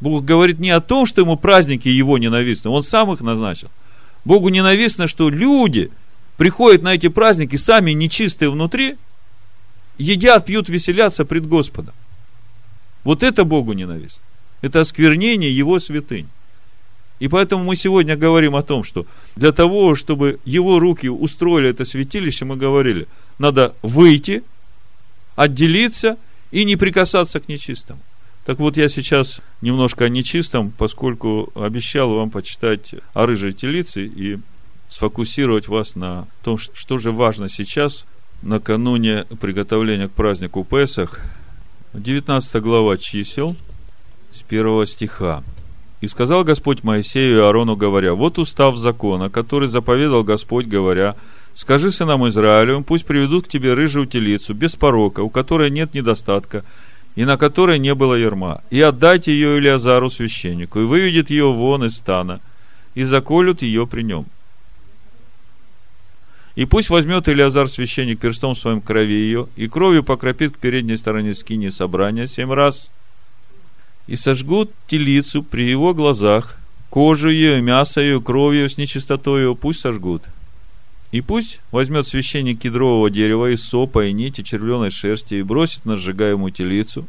Бог 0.00 0.24
говорит 0.24 0.60
не 0.60 0.70
о 0.70 0.80
том, 0.80 1.06
что 1.06 1.22
ему 1.22 1.36
праздники 1.36 1.88
его 1.88 2.18
ненавистны, 2.18 2.70
он 2.70 2.84
сам 2.84 3.12
их 3.12 3.20
назначил. 3.20 3.68
Богу 4.24 4.48
ненавистно, 4.48 5.08
что 5.08 5.28
люди 5.28 5.90
приходят 6.36 6.82
на 6.82 6.94
эти 6.94 7.08
праздники 7.08 7.56
сами 7.56 7.90
нечистые 7.90 8.50
внутри, 8.50 8.96
едят, 9.96 10.46
пьют, 10.46 10.68
веселятся 10.68 11.24
пред 11.24 11.48
Господом. 11.48 11.94
Вот 13.02 13.24
это 13.24 13.44
Богу 13.44 13.72
ненавистно. 13.72 14.22
Это 14.60 14.80
осквернение 14.80 15.54
его 15.54 15.80
святынь. 15.80 16.28
И 17.18 17.28
поэтому 17.28 17.64
мы 17.64 17.76
сегодня 17.76 18.16
говорим 18.16 18.54
о 18.54 18.62
том, 18.62 18.84
что 18.84 19.06
для 19.36 19.52
того, 19.52 19.94
чтобы 19.94 20.38
его 20.44 20.78
руки 20.78 21.08
устроили 21.08 21.70
это 21.70 21.84
святилище, 21.84 22.44
мы 22.44 22.56
говорили, 22.56 23.08
надо 23.38 23.74
выйти, 23.82 24.44
отделиться 25.34 26.16
и 26.50 26.64
не 26.64 26.76
прикасаться 26.76 27.40
к 27.40 27.48
нечистому. 27.48 28.00
Так 28.44 28.60
вот, 28.60 28.76
я 28.76 28.88
сейчас 28.88 29.42
немножко 29.60 30.06
о 30.06 30.08
нечистом, 30.08 30.72
поскольку 30.78 31.52
обещал 31.54 32.14
вам 32.14 32.30
почитать 32.30 32.94
о 33.12 33.26
рыжей 33.26 33.52
телице 33.52 34.06
и 34.06 34.38
сфокусировать 34.90 35.68
вас 35.68 35.96
на 35.96 36.26
том, 36.42 36.56
что 36.56 36.98
же 36.98 37.12
важно 37.12 37.48
сейчас, 37.48 38.06
накануне 38.40 39.26
приготовления 39.40 40.08
к 40.08 40.12
празднику 40.12 40.64
Песах. 40.64 41.20
19 41.92 42.62
глава 42.62 42.96
чисел, 42.96 43.54
с 44.32 44.40
первого 44.42 44.86
стиха. 44.86 45.42
И 46.00 46.06
сказал 46.06 46.44
Господь 46.44 46.84
Моисею 46.84 47.38
и 47.38 47.40
Аарону, 47.40 47.74
говоря, 47.74 48.14
вот 48.14 48.38
устав 48.38 48.76
закона, 48.76 49.30
который 49.30 49.68
заповедал 49.68 50.22
Господь, 50.22 50.66
говоря, 50.66 51.16
скажи 51.54 51.90
сынам 51.90 52.28
Израилю, 52.28 52.84
пусть 52.86 53.04
приведут 53.04 53.46
к 53.46 53.48
тебе 53.48 53.74
рыжую 53.74 54.06
телицу, 54.06 54.54
без 54.54 54.76
порока, 54.76 55.20
у 55.20 55.28
которой 55.28 55.70
нет 55.70 55.94
недостатка, 55.94 56.64
и 57.16 57.24
на 57.24 57.36
которой 57.36 57.80
не 57.80 57.94
было 57.96 58.14
ерма, 58.14 58.62
и 58.70 58.80
отдайте 58.80 59.32
ее 59.32 59.56
Илиазару 59.56 60.08
священнику, 60.08 60.80
и 60.80 60.84
выведет 60.84 61.30
ее 61.30 61.52
вон 61.52 61.84
из 61.84 61.96
стана, 61.96 62.40
и 62.94 63.02
заколют 63.02 63.62
ее 63.62 63.88
при 63.88 64.02
нем. 64.02 64.26
И 66.54 66.64
пусть 66.64 66.90
возьмет 66.90 67.28
Илиазар 67.28 67.68
священник 67.68 68.20
перстом 68.20 68.54
своим 68.54 68.80
крови 68.80 69.14
ее, 69.14 69.48
и 69.56 69.66
кровью 69.66 70.04
покропит 70.04 70.54
к 70.54 70.58
передней 70.58 70.96
стороне 70.96 71.34
скини 71.34 71.70
собрания 71.70 72.28
семь 72.28 72.52
раз– 72.52 72.88
и 74.08 74.16
сожгут 74.16 74.72
телицу 74.88 75.42
при 75.42 75.70
его 75.70 75.94
глазах, 75.94 76.56
кожу 76.90 77.28
ее, 77.28 77.60
мясо 77.60 78.00
ее, 78.00 78.20
кровью 78.20 78.68
с 78.68 78.78
нечистотою 78.78 79.54
пусть 79.54 79.80
сожгут. 79.80 80.22
И 81.12 81.20
пусть 81.20 81.60
возьмет 81.70 82.08
священник 82.08 82.60
кедрового 82.60 83.10
дерева 83.10 83.50
и 83.50 83.56
сопа, 83.56 84.06
и 84.06 84.12
нити 84.12 84.42
червленой 84.42 84.90
шерсти, 84.90 85.34
и 85.34 85.42
бросит 85.42 85.84
на 85.84 85.96
сжигаемую 85.96 86.52
телицу. 86.52 87.06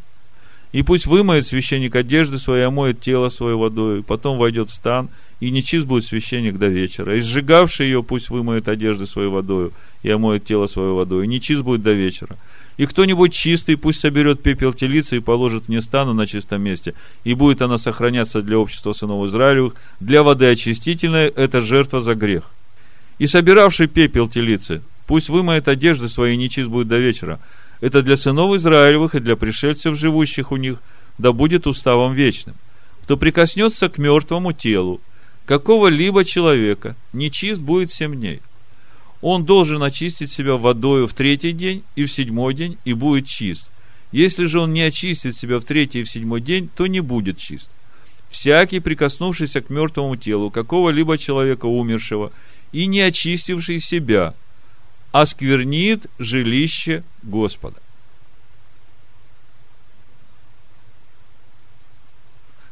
И 0.71 0.83
пусть 0.83 1.05
вымоет 1.05 1.47
священник 1.47 1.95
одежды 1.95 2.37
своей, 2.37 2.65
омоет 2.65 3.01
тело 3.01 3.29
свое 3.29 3.57
водой, 3.57 4.03
потом 4.03 4.37
войдет 4.37 4.69
в 4.69 4.73
стан, 4.73 5.09
и 5.39 5.49
нечист 5.49 5.85
будет 5.85 6.05
священник 6.05 6.57
до 6.57 6.67
вечера. 6.67 7.15
И 7.15 7.21
сжигавший 7.21 7.87
ее 7.87 8.03
пусть 8.03 8.29
вымоет 8.29 8.67
одежды 8.67 9.05
своей 9.05 9.29
водою, 9.29 9.71
и 10.03 10.09
омоет 10.09 10.45
тело 10.45 10.67
свое 10.67 10.93
водой, 10.93 11.25
и 11.25 11.27
нечист 11.27 11.63
будет 11.63 11.81
до 11.81 11.93
вечера. 11.93 12.37
И 12.79 12.85
кто-нибудь 12.85 13.33
чистый 13.33 13.75
пусть 13.75 13.99
соберет 13.99 14.41
пепел 14.41 14.71
телицы 14.71 15.17
и 15.17 15.19
положит 15.19 15.67
вне 15.67 15.81
стана 15.81 16.13
на 16.13 16.25
чистом 16.25 16.61
месте, 16.61 16.93
и 17.25 17.33
будет 17.33 17.61
она 17.61 17.77
сохраняться 17.77 18.41
для 18.41 18.57
общества 18.57 18.93
сынов 18.93 19.27
Израилевых, 19.27 19.75
для 19.99 20.23
воды 20.23 20.45
очистительной, 20.45 21.27
это 21.27 21.59
жертва 21.59 21.99
за 21.99 22.15
грех. 22.15 22.43
И 23.17 23.27
собиравший 23.27 23.87
пепел 23.87 24.29
телицы, 24.29 24.81
пусть 25.07 25.27
вымоет 25.27 25.67
одежды 25.67 26.07
свои, 26.07 26.37
нечист 26.37 26.69
будет 26.69 26.87
до 26.87 26.99
вечера. 26.99 27.41
Это 27.81 28.01
для 28.01 28.15
сынов 28.15 28.55
Израилевых 28.55 29.13
и 29.13 29.19
для 29.19 29.35
пришельцев, 29.35 29.97
живущих 29.97 30.53
у 30.53 30.55
них, 30.55 30.81
да 31.17 31.33
будет 31.33 31.67
уставом 31.67 32.13
вечным. 32.13 32.55
Кто 33.03 33.17
прикоснется 33.17 33.89
к 33.89 33.97
мертвому 33.97 34.53
телу, 34.53 35.01
какого-либо 35.45 36.23
человека, 36.23 36.95
нечист 37.11 37.59
будет 37.59 37.91
семь 37.91 38.15
дней 38.15 38.39
он 39.21 39.45
должен 39.45 39.83
очистить 39.83 40.31
себя 40.31 40.55
водою 40.55 41.07
в 41.07 41.13
третий 41.13 41.51
день 41.51 41.83
и 41.95 42.05
в 42.05 42.11
седьмой 42.11 42.53
день, 42.53 42.77
и 42.85 42.93
будет 42.93 43.27
чист. 43.27 43.69
Если 44.11 44.45
же 44.45 44.59
он 44.59 44.73
не 44.73 44.81
очистит 44.81 45.37
себя 45.37 45.59
в 45.59 45.65
третий 45.65 46.01
и 46.01 46.03
в 46.03 46.09
седьмой 46.09 46.41
день, 46.41 46.69
то 46.73 46.87
не 46.87 47.01
будет 47.01 47.37
чист. 47.37 47.69
Всякий, 48.29 48.79
прикоснувшийся 48.79 49.61
к 49.61 49.69
мертвому 49.69 50.15
телу 50.15 50.51
какого-либо 50.51 51.17
человека 51.17 51.65
умершего 51.65 52.31
и 52.71 52.85
не 52.85 53.01
очистивший 53.01 53.79
себя, 53.79 54.33
осквернит 55.11 56.05
жилище 56.19 57.03
Господа. 57.23 57.79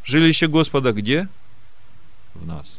Жилище 0.03 0.47
Господа 0.47 0.93
где? 0.93 1.27
В 2.33 2.45
нас. 2.45 2.76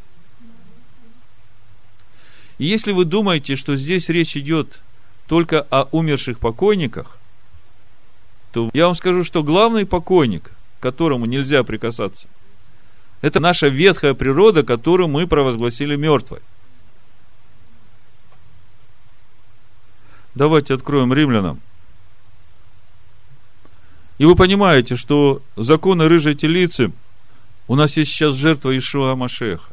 И 2.59 2.67
если 2.67 2.93
вы 2.93 3.05
думаете, 3.05 3.57
что 3.57 3.77
здесь 3.77 4.09
речь 4.09 4.37
идет 4.37 4.81
только 5.27 5.61
о 5.71 5.85
умерших 5.93 6.41
покойниках, 6.41 7.17
то 8.53 8.71
я 8.73 8.87
вам 8.87 8.97
скажу, 8.97 9.25
что 9.25 9.45
главный 9.45 9.87
покойник, 9.87 10.51
к 10.79 10.83
которому 10.83 11.27
нельзя 11.27 11.63
прикасаться, 11.63 12.29
это 13.21 13.41
наша 13.41 13.69
ветхая 13.69 14.15
природа, 14.15 14.63
которую 14.63 15.09
мы 15.09 15.27
провозгласили 15.27 15.97
мертвой. 15.97 16.41
Давайте 20.35 20.75
откроем 20.75 21.13
римлянам. 21.13 21.61
И 24.19 24.25
вы 24.25 24.35
понимаете, 24.35 24.97
что 24.97 25.43
законы 25.57 26.09
рыжей 26.09 26.35
телицы, 26.35 26.93
у 27.69 27.77
нас 27.77 27.97
есть 27.97 28.11
сейчас 28.11 28.35
жертва 28.35 28.77
Ишуа 28.77 29.15
Машеха 29.15 29.73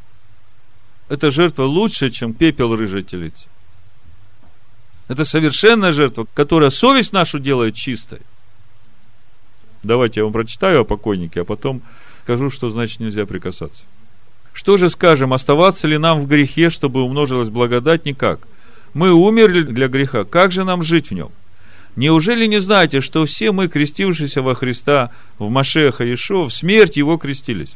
эта 1.10 1.32
жертва 1.32 1.64
лучше, 1.64 2.10
чем 2.10 2.34
пепел 2.34 2.76
рыжей 2.76 3.03
телицы. 3.03 3.47
Это 5.08 5.24
совершенная 5.24 5.91
жертва, 5.91 6.26
которая 6.34 6.72
совесть 6.72 7.14
нашу 7.14 7.39
делает 7.39 7.76
чистой. 7.76 8.20
Давайте 9.84 10.22
я 10.22 10.24
вам 10.24 10.34
прочитаю 10.34 10.82
о 10.82 10.84
покойнике, 10.84 11.41
а 11.41 11.45
потом 11.45 11.84
скажу, 12.24 12.49
что 12.49 12.70
значит 12.70 12.99
нельзя 12.99 13.28
прикасаться. 13.28 13.84
Что 14.51 14.78
же 14.78 14.89
скажем, 14.89 15.34
оставаться 15.34 15.88
ли 15.88 15.97
нам 15.97 16.20
в 16.20 16.28
грехе, 16.28 16.70
чтобы 16.70 17.03
умножилась 17.03 17.49
благодать? 17.49 18.06
Никак. 18.06 18.47
Мы 18.93 19.12
умерли 19.12 19.62
для 19.62 19.88
греха, 19.88 20.24
как 20.24 20.51
же 20.51 20.64
нам 20.64 20.82
жить 20.82 21.10
в 21.10 21.14
нем? 21.14 21.30
Неужели 21.95 22.45
не 22.45 22.60
знаете, 22.60 22.99
что 22.99 23.26
все 23.26 23.51
мы, 23.51 23.68
крестившиеся 23.68 24.41
во 24.41 24.56
Христа, 24.56 25.12
в 25.38 25.49
Машеха 25.49 26.12
Ишо, 26.12 26.45
в 26.45 26.53
смерть 26.53 26.97
Его 26.97 27.18
крестились? 27.18 27.76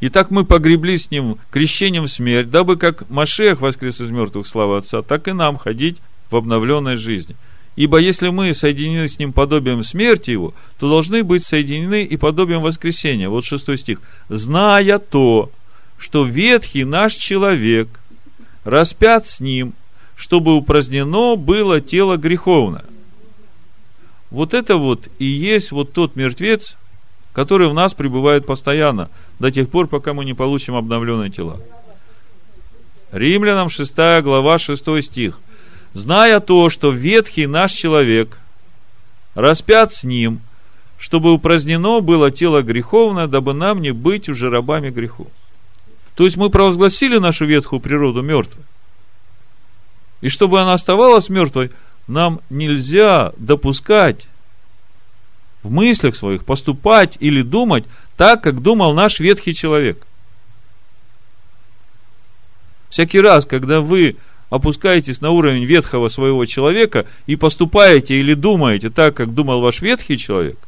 И 0.00 0.08
так 0.08 0.30
мы 0.30 0.44
погребли 0.44 0.96
с 0.96 1.10
ним 1.10 1.38
крещением 1.50 2.04
в 2.04 2.10
смерть, 2.10 2.50
дабы 2.50 2.76
как 2.76 3.08
Машех 3.10 3.60
воскрес 3.60 4.00
из 4.00 4.10
мертвых, 4.10 4.46
слава 4.46 4.78
Отца, 4.78 5.02
так 5.02 5.26
и 5.26 5.32
нам 5.32 5.56
ходить 5.56 5.96
в 6.30 6.36
обновленной 6.36 6.96
жизни. 6.96 7.34
Ибо 7.74 7.98
если 7.98 8.28
мы 8.28 8.54
соединены 8.54 9.08
с 9.08 9.18
ним 9.18 9.32
подобием 9.32 9.82
смерти 9.84 10.32
его, 10.32 10.52
то 10.78 10.88
должны 10.88 11.22
быть 11.22 11.44
соединены 11.44 12.04
и 12.04 12.16
подобием 12.16 12.60
воскресения. 12.60 13.28
Вот 13.28 13.44
шестой 13.44 13.78
стих. 13.78 14.00
Зная 14.28 14.98
то, 14.98 15.50
что 15.96 16.24
ветхий 16.24 16.84
наш 16.84 17.14
человек 17.14 17.88
распят 18.64 19.26
с 19.26 19.40
ним, 19.40 19.74
чтобы 20.16 20.56
упразднено 20.56 21.36
было 21.36 21.80
тело 21.80 22.16
греховное. 22.16 22.84
Вот 24.30 24.54
это 24.54 24.76
вот 24.76 25.08
и 25.18 25.24
есть 25.24 25.70
вот 25.70 25.92
тот 25.92 26.16
мертвец, 26.16 26.76
который 27.38 27.68
в 27.68 27.72
нас 27.72 27.94
пребывает 27.94 28.46
постоянно, 28.46 29.10
до 29.38 29.52
тех 29.52 29.70
пор, 29.70 29.86
пока 29.86 30.12
мы 30.12 30.24
не 30.24 30.34
получим 30.34 30.74
обновленные 30.74 31.30
тела. 31.30 31.60
Римлянам 33.12 33.68
6 33.68 33.94
глава 34.22 34.58
6 34.58 35.04
стих. 35.04 35.38
Зная 35.92 36.40
то, 36.40 36.68
что 36.68 36.90
ветхий 36.90 37.46
наш 37.46 37.70
человек 37.70 38.40
распят 39.36 39.94
с 39.94 40.02
ним, 40.02 40.40
чтобы 40.98 41.32
упразднено 41.32 42.00
было 42.00 42.32
тело 42.32 42.60
греховное, 42.62 43.28
дабы 43.28 43.54
нам 43.54 43.82
не 43.82 43.92
быть 43.92 44.28
уже 44.28 44.50
рабами 44.50 44.90
греху. 44.90 45.28
То 46.16 46.24
есть 46.24 46.36
мы 46.36 46.50
провозгласили 46.50 47.18
нашу 47.18 47.44
ветхую 47.44 47.78
природу 47.78 48.20
мертвой. 48.20 48.64
И 50.22 50.28
чтобы 50.28 50.60
она 50.60 50.74
оставалась 50.74 51.28
мертвой, 51.28 51.70
нам 52.08 52.40
нельзя 52.50 53.32
допускать 53.36 54.26
в 55.68 55.70
мыслях 55.70 56.16
своих 56.16 56.44
поступать 56.44 57.16
или 57.20 57.42
думать 57.42 57.84
так, 58.16 58.42
как 58.42 58.62
думал 58.62 58.94
наш 58.94 59.20
ветхий 59.20 59.54
человек. 59.54 60.06
Всякий 62.88 63.20
раз, 63.20 63.44
когда 63.44 63.80
вы 63.82 64.16
опускаетесь 64.48 65.20
на 65.20 65.30
уровень 65.30 65.64
ветхого 65.66 66.08
своего 66.08 66.46
человека 66.46 67.04
и 67.26 67.36
поступаете 67.36 68.18
или 68.18 68.32
думаете 68.32 68.88
так, 68.88 69.14
как 69.14 69.34
думал 69.34 69.60
ваш 69.60 69.82
ветхий 69.82 70.16
человек, 70.16 70.58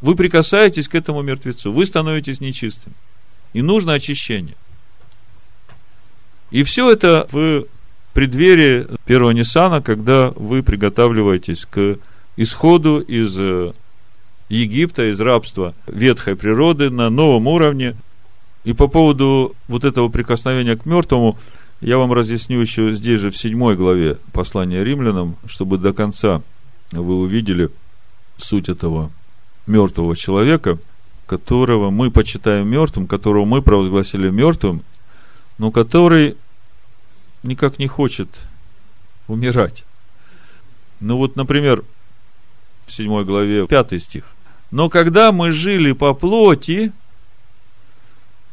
вы 0.00 0.16
прикасаетесь 0.16 0.88
к 0.88 0.94
этому 0.94 1.20
мертвецу, 1.20 1.70
вы 1.70 1.84
становитесь 1.84 2.40
нечистым. 2.40 2.94
И 3.52 3.60
нужно 3.60 3.92
очищение. 3.92 4.56
И 6.50 6.62
все 6.62 6.90
это 6.90 7.28
в 7.30 7.66
преддверии 8.14 8.86
первого 9.04 9.32
Ниссана, 9.32 9.82
когда 9.82 10.30
вы 10.34 10.62
приготавливаетесь 10.62 11.66
к 11.66 11.98
исходу 12.36 13.00
из 13.00 13.38
э, 13.38 13.72
Египта, 14.52 15.10
из 15.10 15.18
рабства 15.18 15.74
ветхой 15.86 16.36
природы 16.36 16.90
на 16.90 17.08
новом 17.08 17.46
уровне. 17.46 17.96
И 18.64 18.74
по 18.74 18.86
поводу 18.86 19.56
вот 19.66 19.84
этого 19.84 20.10
прикосновения 20.10 20.76
к 20.76 20.84
мертвому, 20.84 21.38
я 21.80 21.96
вам 21.96 22.12
разъясню 22.12 22.60
еще 22.60 22.92
здесь 22.92 23.18
же, 23.18 23.30
в 23.30 23.36
седьмой 23.36 23.76
главе 23.76 24.18
послания 24.32 24.84
римлянам, 24.84 25.36
чтобы 25.46 25.78
до 25.78 25.94
конца 25.94 26.42
вы 26.90 27.18
увидели 27.18 27.70
суть 28.36 28.68
этого 28.68 29.10
мертвого 29.66 30.14
человека, 30.16 30.78
которого 31.24 31.88
мы 31.88 32.10
почитаем 32.10 32.68
мертвым, 32.68 33.06
которого 33.06 33.46
мы 33.46 33.62
провозгласили 33.62 34.28
мертвым, 34.28 34.82
но 35.56 35.70
который 35.70 36.36
никак 37.42 37.78
не 37.78 37.86
хочет 37.86 38.28
умирать. 39.28 39.84
Ну 41.00 41.16
вот, 41.16 41.36
например, 41.36 41.84
в 42.84 42.92
7 42.92 43.24
главе 43.24 43.66
5 43.66 44.02
стих. 44.02 44.24
Но 44.72 44.88
когда 44.88 45.32
мы 45.32 45.52
жили 45.52 45.92
по 45.92 46.14
плоти, 46.14 46.92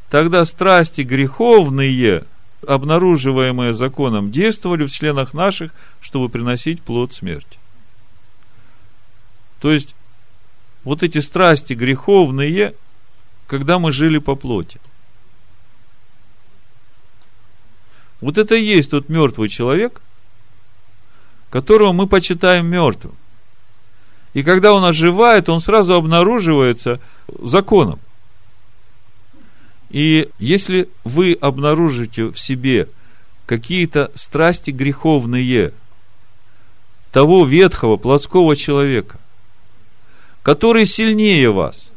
тогда 0.09 0.43
страсти 0.43 1.01
греховные, 1.01 2.25
обнаруживаемые 2.67 3.73
законом, 3.73 4.29
действовали 4.29 4.85
в 4.85 4.91
членах 4.91 5.33
наших, 5.33 5.71
чтобы 6.01 6.27
приносить 6.27 6.81
плод 6.81 7.13
смерти. 7.13 7.57
То 9.61 9.71
есть, 9.71 9.95
вот 10.83 11.03
эти 11.03 11.19
страсти 11.19 11.71
греховные, 11.71 12.75
когда 13.47 13.79
мы 13.79 13.93
жили 13.93 14.17
по 14.17 14.35
плоти. 14.35 14.81
Вот 18.19 18.37
это 18.37 18.55
и 18.55 18.63
есть 18.63 18.91
тот 18.91 19.07
мертвый 19.07 19.47
человек, 19.47 20.01
которого 21.49 21.93
мы 21.93 22.07
почитаем 22.07 22.67
мертвым. 22.67 23.15
И 24.33 24.43
когда 24.43 24.73
он 24.73 24.83
оживает, 24.83 25.49
он 25.49 25.59
сразу 25.59 25.95
обнаруживается 25.95 26.99
законом. 27.41 27.99
И 29.89 30.29
если 30.37 30.89
вы 31.03 31.37
обнаружите 31.39 32.25
в 32.25 32.37
себе 32.37 32.87
какие-то 33.45 34.11
страсти 34.13 34.69
греховные 34.69 35.73
того 37.11 37.43
ветхого 37.43 37.97
плотского 37.97 38.55
человека, 38.55 39.19
который 40.43 40.85
сильнее 40.85 41.51
вас, 41.51 41.91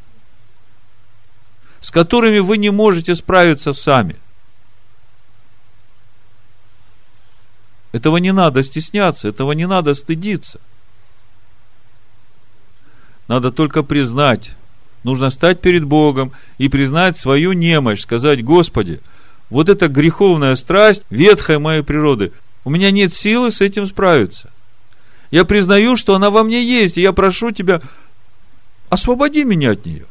с 1.80 1.90
которыми 1.90 2.38
вы 2.38 2.56
не 2.56 2.70
можете 2.70 3.14
справиться 3.14 3.74
сами, 3.74 4.16
Этого 7.92 8.16
не 8.16 8.32
надо 8.32 8.62
стесняться, 8.62 9.28
этого 9.28 9.52
не 9.52 9.66
надо 9.66 9.94
стыдиться. 9.94 10.58
Надо 13.32 13.50
только 13.50 13.82
признать. 13.82 14.50
Нужно 15.04 15.30
стать 15.30 15.62
перед 15.62 15.86
Богом 15.86 16.32
и 16.58 16.68
признать 16.68 17.16
свою 17.16 17.54
немощь, 17.54 18.02
сказать, 18.02 18.44
Господи, 18.44 19.00
вот 19.48 19.70
эта 19.70 19.88
греховная 19.88 20.54
страсть, 20.54 21.02
ветхая 21.08 21.58
моей 21.58 21.82
природы, 21.82 22.32
у 22.62 22.68
меня 22.68 22.90
нет 22.90 23.14
силы 23.14 23.50
с 23.50 23.62
этим 23.62 23.86
справиться. 23.86 24.50
Я 25.30 25.46
признаю, 25.46 25.96
что 25.96 26.14
она 26.14 26.28
во 26.28 26.42
мне 26.42 26.62
есть, 26.62 26.98
и 26.98 27.00
я 27.00 27.14
прошу 27.14 27.52
Тебя, 27.52 27.80
освободи 28.90 29.44
меня 29.44 29.70
от 29.70 29.86
нее. 29.86 30.04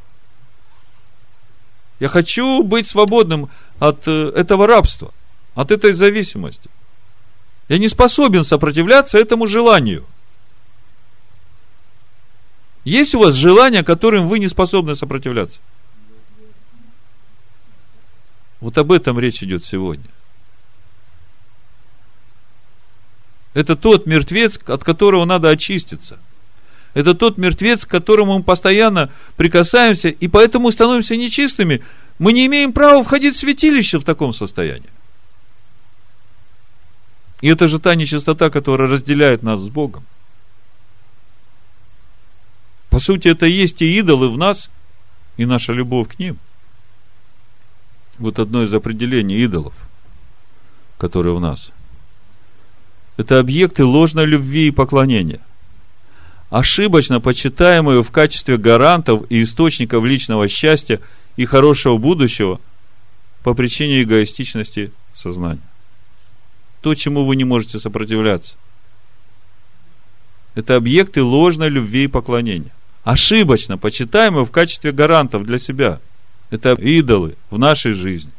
Я 2.00 2.08
хочу 2.08 2.64
быть 2.64 2.88
свободным 2.88 3.52
от 3.78 4.08
э, 4.08 4.32
этого 4.36 4.66
рабства, 4.66 5.14
от 5.54 5.70
этой 5.70 5.94
зависимости. 5.94 6.72
Я 7.70 7.78
не 7.78 7.88
способен 7.88 8.44
сопротивляться 8.44 9.20
этому 9.20 9.46
желанию. 9.46 10.06
Есть 12.84 13.14
у 13.14 13.20
вас 13.20 13.36
желания, 13.36 13.84
которым 13.84 14.28
вы 14.28 14.40
не 14.40 14.48
способны 14.48 14.96
сопротивляться? 14.96 15.60
Вот 18.60 18.78
об 18.78 18.92
этом 18.92 19.20
речь 19.20 19.44
идет 19.44 19.66
сегодня. 19.66 20.06
Это 23.54 23.76
тот 23.76 24.06
мертвец, 24.06 24.60
от 24.66 24.84
которого 24.84 25.26
надо 25.26 25.50
очиститься. 25.50 26.20
Это 26.94 27.14
тот 27.14 27.38
мертвец, 27.38 27.86
к 27.86 27.90
которому 27.90 28.38
мы 28.38 28.44
постоянно 28.44 29.12
прикасаемся, 29.36 30.10
и 30.10 30.28
поэтому 30.28 30.72
становимся 30.72 31.16
нечистыми. 31.16 31.84
Мы 32.20 32.34
не 32.34 32.46
имеем 32.48 32.74
права 32.74 33.04
входить 33.04 33.36
в 33.36 33.40
святилище 33.40 33.98
в 34.00 34.04
таком 34.04 34.34
состоянии. 34.34 34.90
И 37.42 37.48
это 37.48 37.68
же 37.68 37.80
та 37.80 37.96
нечистота, 37.96 38.50
которая 38.50 38.90
разделяет 38.90 39.42
нас 39.42 39.60
с 39.60 39.70
Богом. 39.70 40.06
По 42.92 43.00
сути, 43.00 43.30
это 43.30 43.48
есть 43.48 43.82
и 43.82 43.98
идолы 43.98 44.30
в 44.30 44.38
нас, 44.38 44.70
и 45.38 45.46
наша 45.46 45.74
любовь 45.74 46.10
к 46.10 46.20
ним. 46.20 46.38
Вот 48.20 48.38
одно 48.38 48.62
из 48.62 48.72
определений 48.72 49.38
идолов, 49.38 49.74
которые 51.00 51.36
в 51.36 51.40
нас. 51.40 51.72
Это 53.18 53.40
объекты 53.40 53.84
ложной 53.84 54.28
любви 54.28 54.68
и 54.68 54.72
поклонения. 54.72 55.40
Ошибочно 56.52 57.20
почитаемые 57.20 58.04
в 58.04 58.12
качестве 58.12 58.58
гарантов 58.58 59.24
и 59.32 59.42
источников 59.42 60.06
личного 60.06 60.48
счастья 60.48 61.00
и 61.36 61.46
хорошего 61.46 61.98
будущего 61.98 62.62
по 63.42 63.56
причине 63.56 64.04
эгоистичности 64.04 64.92
сознания 65.14 65.62
то, 66.82 66.96
чему 66.96 67.26
вы 67.26 67.36
не 67.36 67.44
можете 67.44 67.80
сопротивляться. 67.80 68.56
Это 70.56 70.76
объекты 70.76 71.24
ложной 71.24 71.70
любви 71.70 72.06
и 72.06 72.08
поклонения. 72.08 72.72
Ошибочно 73.04 73.78
почитаемые 73.78 74.46
в 74.46 74.52
качестве 74.52 74.92
гарантов 74.92 75.46
для 75.46 75.58
себя. 75.58 76.00
Это 76.50 76.74
идолы 76.74 77.36
в 77.50 77.58
нашей 77.58 77.94
жизни. 77.94 78.32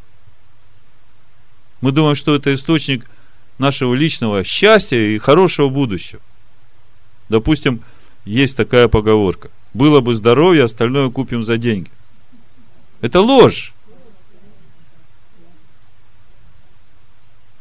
Мы 1.81 1.91
думаем, 1.91 2.15
что 2.15 2.35
это 2.35 2.55
источник 2.55 3.09
нашего 3.59 3.95
личного 3.95 4.45
счастья 4.45 4.99
и 4.99 5.19
хорошего 5.19 5.69
будущего. 5.69 6.21
Допустим, 7.29 7.83
есть 8.25 8.57
такая 8.57 8.87
поговорка. 8.89 9.51
Было 9.75 10.01
бы 10.01 10.15
здоровье, 10.15 10.65
остальное 10.65 11.11
купим 11.11 11.43
за 11.43 11.57
деньги. 11.57 11.91
Это 13.01 13.21
ложь. 13.21 13.73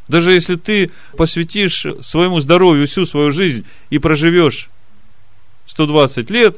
Даже 0.07 0.33
если 0.33 0.55
ты 0.55 0.91
посвятишь 1.17 1.85
своему 2.01 2.41
здоровью 2.41 2.85
всю 2.85 3.05
свою 3.05 3.31
жизнь 3.31 3.65
и 3.89 3.97
проживешь 3.97 4.69
120 5.67 6.29
лет, 6.29 6.57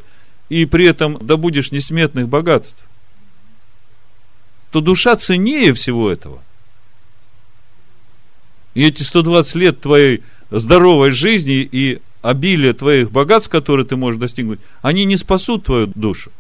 и 0.62 0.66
при 0.66 0.86
этом 0.86 1.18
добудешь 1.20 1.72
несметных 1.72 2.28
богатств, 2.28 2.84
то 4.72 4.82
душа 4.82 5.16
ценнее 5.16 5.74
всего 5.74 6.12
этого. 6.12 6.44
И 8.74 8.84
эти 8.84 9.04
120 9.04 9.56
лет 9.56 9.82
твоей 9.82 10.24
здоровой 10.50 11.12
жизни 11.12 11.62
и 11.62 12.02
обилие 12.22 12.74
твоих 12.74 13.12
богатств, 13.12 13.50
которые 13.50 13.86
ты 13.86 13.96
можешь 13.96 14.20
достигнуть, 14.20 14.60
они 14.82 15.06
не 15.06 15.18
спасут 15.18 15.66
твою 15.66 15.88
душу. 15.88 16.32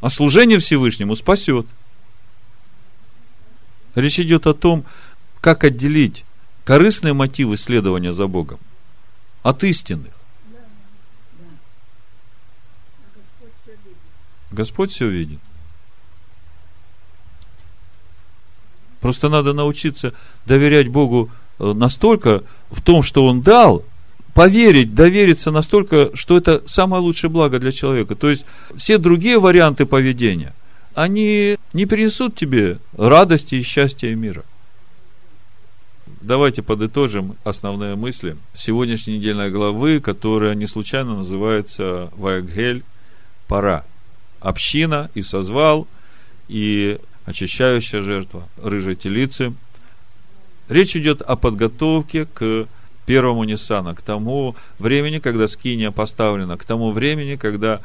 А 0.00 0.08
служение 0.08 0.58
Всевышнему 0.58 1.14
спасет– 1.14 1.66
Речь 3.94 4.20
идет 4.20 4.46
о 4.46 4.54
том, 4.54 4.84
как 5.40 5.64
отделить 5.64 6.24
корыстные 6.64 7.12
мотивы 7.12 7.56
следования 7.56 8.12
за 8.12 8.26
Богом 8.26 8.60
от 9.42 9.64
истинных. 9.64 10.12
Господь 14.50 14.92
все 14.92 15.08
видит. 15.08 15.38
Просто 19.00 19.28
надо 19.28 19.52
научиться 19.52 20.12
доверять 20.44 20.88
Богу 20.88 21.30
э, 21.58 21.72
настолько 21.72 22.42
в 22.70 22.82
том, 22.82 23.02
что 23.02 23.26
Он 23.26 23.40
дал, 23.40 23.84
поверить, 24.34 24.94
довериться 24.94 25.50
настолько, 25.50 26.10
что 26.14 26.36
это 26.36 26.62
самое 26.66 27.02
лучшее 27.02 27.30
благо 27.30 27.58
для 27.58 27.72
человека. 27.72 28.14
То 28.14 28.30
есть 28.30 28.44
все 28.76 28.98
другие 28.98 29.38
варианты 29.38 29.86
поведения, 29.86 30.52
они 30.94 31.56
не 31.72 31.86
принесут 31.86 32.34
тебе 32.34 32.78
радости 32.96 33.54
и 33.56 33.62
счастья 33.62 34.08
и 34.08 34.14
мира. 34.14 34.44
Давайте 36.20 36.62
подытожим 36.62 37.36
основные 37.44 37.96
мысли 37.96 38.36
сегодняшней 38.52 39.16
недельной 39.16 39.50
главы, 39.50 40.00
которая 40.00 40.54
не 40.54 40.66
случайно 40.66 41.16
называется 41.16 42.10
Вайгель 42.16 42.84
Пора. 43.48 43.84
Община 44.40 45.10
и 45.14 45.22
созвал, 45.22 45.86
и 46.48 46.98
очищающая 47.26 48.02
жертва 48.02 48.48
рыжей 48.62 48.96
телицы. 48.96 49.52
Речь 50.68 50.96
идет 50.96 51.22
о 51.22 51.36
подготовке 51.36 52.26
к 52.26 52.66
первому 53.06 53.44
Ниссана, 53.44 53.94
к 53.94 54.02
тому 54.02 54.56
времени, 54.78 55.18
когда 55.18 55.48
скиния 55.48 55.90
поставлена, 55.90 56.56
к 56.56 56.64
тому 56.64 56.92
времени, 56.92 57.36
когда 57.36 57.80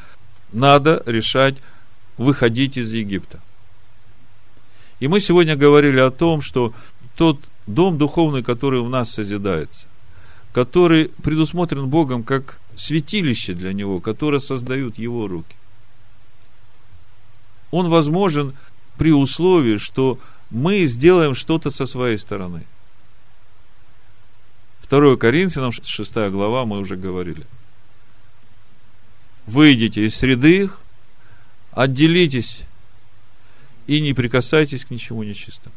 надо 0.53 1.03
решать 1.05 1.55
выходить 2.17 2.77
из 2.77 2.91
Египта. 2.91 3.39
И 4.99 5.07
мы 5.07 5.19
сегодня 5.19 5.55
говорили 5.55 5.99
о 5.99 6.11
том, 6.11 6.41
что 6.41 6.73
тот 7.15 7.39
дом 7.67 7.97
духовный, 7.97 8.43
который 8.43 8.81
в 8.81 8.89
нас 8.89 9.11
созидается, 9.11 9.87
который 10.53 11.11
предусмотрен 11.23 11.87
Богом 11.87 12.23
как 12.23 12.59
святилище 12.75 13.53
для 13.53 13.73
Него, 13.73 13.99
которое 13.99 14.39
создают 14.39 14.97
Его 14.97 15.27
руки, 15.27 15.55
он 17.71 17.89
возможен 17.89 18.53
при 18.97 19.11
условии, 19.11 19.77
что 19.77 20.19
мы 20.49 20.85
сделаем 20.85 21.35
что-то 21.35 21.69
со 21.69 21.85
своей 21.85 22.17
стороны. 22.17 22.63
2 24.89 25.17
Коринфянам, 25.17 25.71
6 25.71 26.13
глава, 26.29 26.65
мы 26.65 26.79
уже 26.79 26.95
говорили. 26.95 27.45
Выйдите 29.47 30.05
из 30.05 30.15
среды 30.15 30.63
их, 30.63 30.79
отделитесь 31.71 32.63
и 33.87 33.99
не 34.01 34.13
прикасайтесь 34.13 34.85
к 34.85 34.91
ничему 34.91 35.23
нечистому. 35.23 35.75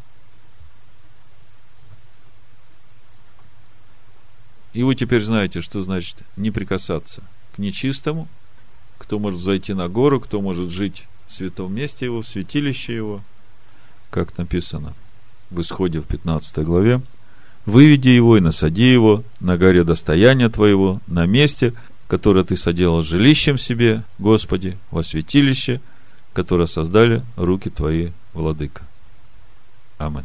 И 4.73 4.85
вы 4.85 4.95
теперь 4.95 5.25
знаете, 5.25 5.61
что 5.61 5.83
значит 5.83 6.19
не 6.37 6.53
прикасаться 6.53 7.25
к 7.55 7.59
нечистому, 7.59 8.29
кто 8.99 9.19
может 9.19 9.41
зайти 9.41 9.75
на 9.75 9.89
гору, 9.89 10.21
кто 10.21 10.41
может 10.41 10.71
жить 10.71 11.08
святом 11.33 11.75
месте 11.75 12.07
его, 12.07 12.23
в 12.23 12.27
святилище 12.27 12.95
его, 12.95 13.23
как 14.11 14.37
написано 14.39 14.95
в 15.51 15.61
Исходе 15.61 16.01
в 16.01 16.05
15 16.05 16.59
главе. 16.65 17.01
Выведи 17.67 18.09
его 18.09 18.37
и 18.37 18.41
насади 18.41 18.91
его 18.91 19.25
на 19.41 19.59
горе 19.59 19.85
достояния 19.85 20.49
твоего, 20.49 21.01
на 21.07 21.27
месте, 21.27 21.75
которое 22.07 22.45
ты 22.45 22.57
соделал 22.57 23.03
жилищем 23.03 23.59
себе, 23.59 24.05
Господи, 24.19 24.79
во 24.91 25.03
святилище, 25.03 25.81
которое 26.33 26.67
создали 26.67 27.23
руки 27.37 27.69
твои, 27.69 28.11
Владыка. 28.33 28.83
Аминь. 29.99 30.25